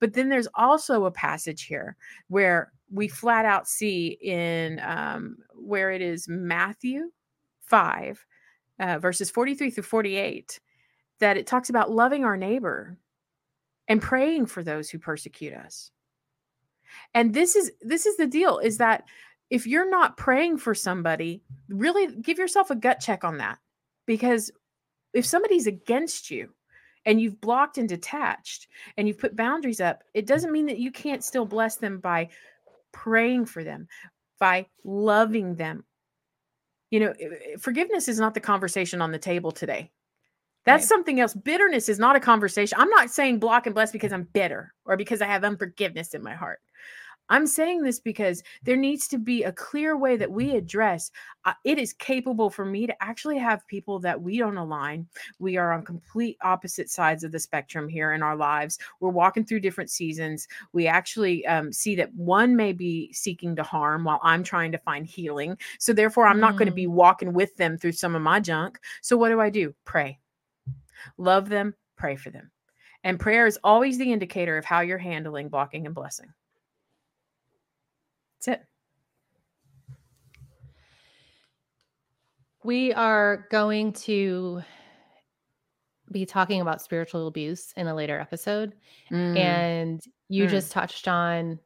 [0.00, 1.96] But then there's also a passage here
[2.28, 7.10] where we flat out see in um, where it is matthew
[7.64, 8.24] 5
[8.80, 10.60] uh, verses 43 through 48
[11.20, 12.96] that it talks about loving our neighbor
[13.88, 15.90] and praying for those who persecute us.
[17.14, 19.04] And this is this is the deal is that
[19.50, 23.58] if you're not praying for somebody really give yourself a gut check on that
[24.06, 24.50] because
[25.14, 26.52] if somebody's against you
[27.06, 30.90] and you've blocked and detached and you've put boundaries up it doesn't mean that you
[30.90, 32.28] can't still bless them by
[32.92, 33.86] praying for them
[34.38, 35.84] by loving them
[36.90, 39.90] you know i- forgiveness is not the conversation on the table today.
[40.64, 40.88] That's Right.
[40.88, 41.34] something else.
[41.34, 42.78] Bitterness is not a conversation.
[42.78, 46.22] I'm not saying block and bless because i'm bitter or because i have unforgiveness in
[46.22, 46.60] my heart
[47.28, 51.10] i'm saying this because there needs to be a clear way that we address
[51.44, 55.06] uh, it is capable for me to actually have people that we don't align.
[55.38, 58.78] We are on complete opposite sides of the spectrum here in our lives.
[59.00, 60.46] We're walking through different seasons.
[60.74, 64.78] We actually um, see that one may be seeking to harm while i'm trying to
[64.78, 65.56] find healing.
[65.78, 68.78] So therefore i'm not going to be walking with them through some of my junk.
[69.00, 69.74] So what do i do?
[69.84, 70.18] Pray.
[71.16, 72.50] Love them pray for them.
[73.04, 76.32] And prayer is always the indicator of how you're handling blocking and blessing
[78.40, 78.64] that's it
[82.64, 84.62] We are going to
[86.10, 88.74] be talking about spiritual abuse in a later episode.
[89.12, 90.50] Mm, And you Mm.
[90.50, 91.58] just touched on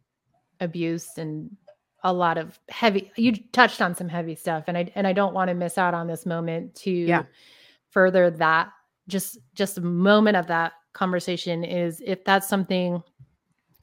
[0.60, 1.56] abuse and
[2.04, 5.34] a lot of heavy you touched on some heavy stuff and I and I don't
[5.34, 7.22] want to miss out on this moment to Yeah.
[7.90, 8.72] further that
[9.08, 13.02] just just a moment of that conversation is if that's something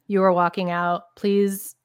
[0.07, 1.75] you are walking out, please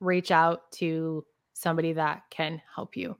[0.00, 3.16] reach out to somebody that can help you.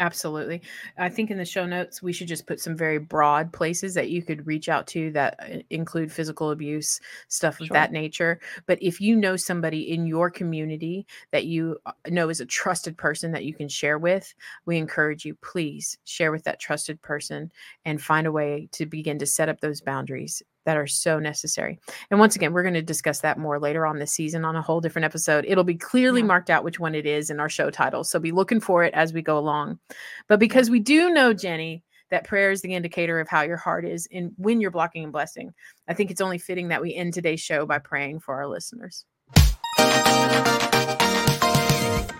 [0.00, 0.62] Absolutely.
[0.96, 4.10] I think in the show notes, we should just put some very broad places that
[4.10, 7.74] you could reach out to that uh, include physical abuse, stuff of Sure.
[7.74, 8.38] that nature.
[8.66, 12.96] But if you know somebody in your community that you uh, know is a trusted
[12.96, 14.34] person that you can share with,
[14.66, 17.50] we encourage you, please share with that trusted person
[17.84, 21.80] and find a way to begin to set up those boundaries that are so necessary.
[22.10, 24.60] And once again, we're going to discuss that more later on this season on a
[24.60, 25.46] whole different episode.
[25.48, 26.26] It'll be clearly Yeah.
[26.26, 28.04] marked out which one it is in our show title.
[28.04, 29.78] So be looking for it as we go along.
[30.26, 33.86] But because we do know, Jenny, that prayer is the indicator of how your heart
[33.86, 35.54] is and when you're blocking and blessing,
[35.88, 39.06] I think it's only fitting that we end today's show by praying for our listeners.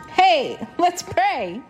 [0.08, 1.60] Hey, let's pray.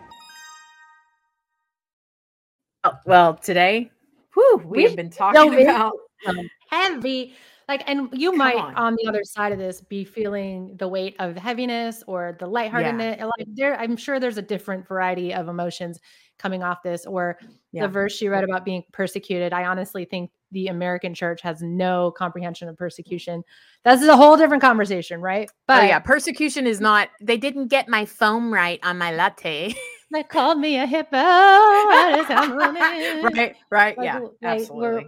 [2.85, 3.91] Oh, well, today
[4.33, 7.35] Whew, we have been talking about some heavy
[7.67, 8.75] like and you Come might on.
[8.75, 8.95] on.
[8.95, 13.47] the other side of this be feeling the weight of heaviness or the lightheartedness like
[13.53, 15.99] there i'm sure there's a different variety of emotions
[16.39, 17.37] coming off this or
[17.71, 17.83] Yeah.
[17.83, 22.11] the verse she read about being persecuted i honestly think the american church has no
[22.11, 23.43] comprehension of persecution
[23.85, 27.09] this is a whole different conversation right oh yeah, persecution is not.
[27.21, 29.73] They didn't get my foam right on my latte.
[30.11, 33.23] they called me a hippo what is happening?
[33.37, 35.03] right, right, Like, yeah, like, absolutely, we're,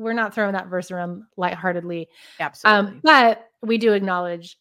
[0.00, 2.08] we're not throwing that verse around lightheartedly
[2.40, 2.88] absolutely.
[2.94, 4.58] Um, but we do acknowledge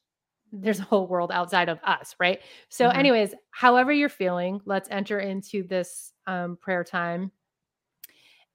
[0.52, 2.42] there's a whole world outside of us, right?
[2.70, 2.96] So, Mhm.
[2.96, 7.32] anyways, however you're feeling, let's enter into this um, prayer time.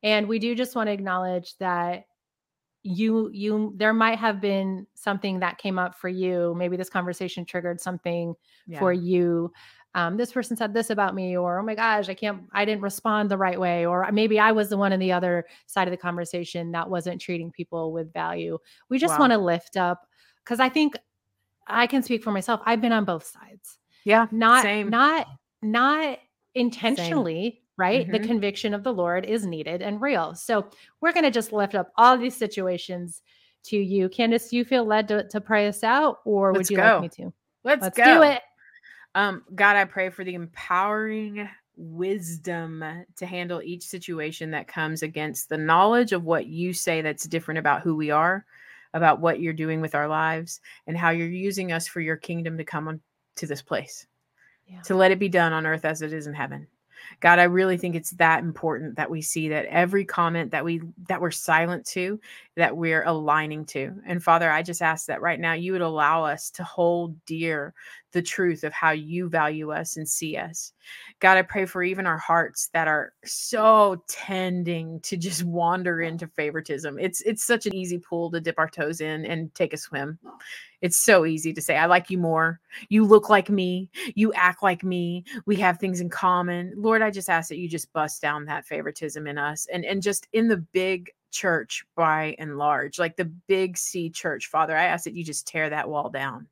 [0.03, 2.05] And we do just want to acknowledge that
[2.83, 7.47] you you there might have been something that came up for you maybe this conversation
[7.47, 8.35] triggered something
[8.67, 8.79] yeah.
[8.79, 9.51] for you
[9.97, 12.83] um, this person said this about me or oh my gosh i can't i didn't
[12.83, 15.93] respond the right way or maybe i was the one on the other side of
[15.93, 18.59] the conversation that wasn't treating people with value
[18.91, 19.21] we just Wow.
[19.21, 20.07] want to lift up
[20.45, 20.95] because i think
[21.67, 24.91] i can speak for myself i've been on both sides yeah, not Same.
[24.91, 25.27] not
[25.63, 26.19] not
[26.55, 28.25] intentionally right the Mhm.
[28.27, 30.69] conviction of the lord is needed and real so
[31.01, 33.23] we're going to just lift up all these situations
[33.65, 36.71] to you candace do you feel led to, to pray us out or Let's would
[36.71, 36.83] you go.
[36.83, 37.33] like me to
[37.65, 38.05] let's, let's go.
[38.05, 38.43] do it
[39.15, 42.85] Um, God, I pray for the empowering wisdom
[43.17, 47.59] to handle each situation that comes against the knowledge of what you say that's different
[47.59, 48.45] about who we are,
[48.93, 52.57] about what you're doing with our lives, and how you're using us for your kingdom
[52.57, 53.01] to come on
[53.37, 54.07] to this place,
[54.67, 54.81] Yeah.
[54.83, 56.69] to let it be done on earth as it is in heaven.
[57.21, 60.81] God, I really think it's that important that we see that every comment that we
[61.09, 62.21] that we're silent to,
[62.57, 63.95] that we're aligning to.
[64.07, 67.75] And Father, I just ask that right now you would allow us to hold dear
[68.13, 70.73] the truth of how you value us and see us.
[71.21, 76.29] God, I pray for even our hearts that are so tending to just wander into
[76.29, 76.99] favoritism.
[76.99, 80.19] It's it's such an easy pool to dip our toes in and take a swim.
[80.81, 82.61] It's so easy to say, I like you more.
[82.89, 83.91] You look like me.
[84.15, 85.25] You act like me.
[85.47, 86.75] We have things in common.
[86.77, 90.03] Lord, I just ask that you just bust down that favoritism in us and, and
[90.03, 94.85] just in the big church by and large, like the big C church, Father, I
[94.85, 96.47] ask that you just tear that wall down.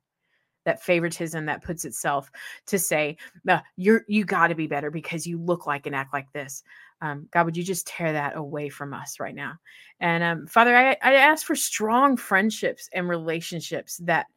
[0.65, 2.31] That favoritism that puts itself
[2.67, 6.13] to say, "No, you're you got to be better because you look like and act
[6.13, 6.63] like this.
[7.01, 9.55] Um, God, would you just tear that away from us right now?
[9.99, 14.27] And um, Father, I, I ask for strong friendships and relationships that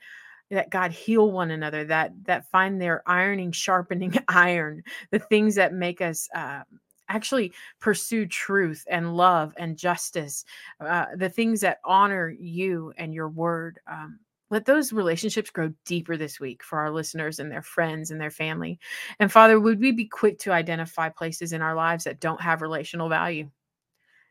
[0.51, 5.75] that God heal one another, that that find their ironing, sharpening iron, the things that
[5.75, 6.63] make us uh,
[7.09, 10.45] actually pursue truth and love and justice,
[10.81, 13.81] uh, the things that honor you and your word.
[13.87, 18.21] Um, let those relationships grow deeper this week for our listeners and their friends and
[18.21, 18.79] their family.
[19.19, 22.63] And Father, would we be quick to identify places in our lives that don't have
[22.63, 23.51] relational value?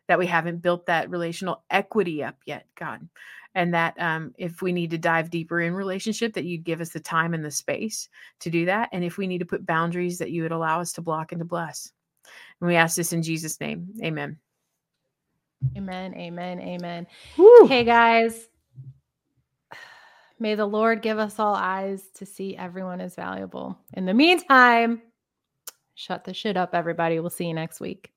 [0.08, 3.08] that we haven't built that relational equity up yet, God.
[3.56, 6.90] And that um, if we need to dive deeper in relationship, that you'd give us
[6.90, 8.10] the time and the space
[8.42, 8.90] to do that.
[8.92, 11.40] And if we need to put boundaries, that you would allow us to block and
[11.40, 11.92] to bless.
[12.62, 13.88] And we ask this in Jesus' name.
[14.04, 14.38] Amen.
[15.78, 16.14] Amen.
[16.16, 16.60] Amen.
[16.60, 17.08] Amen.
[17.38, 17.66] Woo.
[17.68, 18.48] Hey guys.
[20.38, 23.78] May the Lord give us all eyes to see everyone as valuable.
[23.94, 25.02] In the meantime,
[25.96, 27.20] shut the should up, everybody.
[27.20, 28.12] We'll see you next week.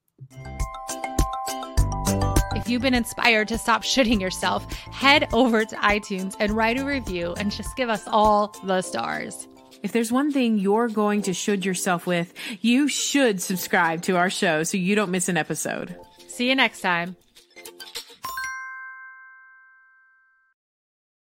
[2.57, 6.85] If you've been inspired to stop shoulding yourself, head over to iTunes and write a
[6.85, 9.47] review and just give us all the stars.
[9.83, 14.31] If there's one thing you're going to should yourself with, you should subscribe to our
[14.31, 15.95] show so you don't miss an episode.
[16.27, 17.17] See you next time.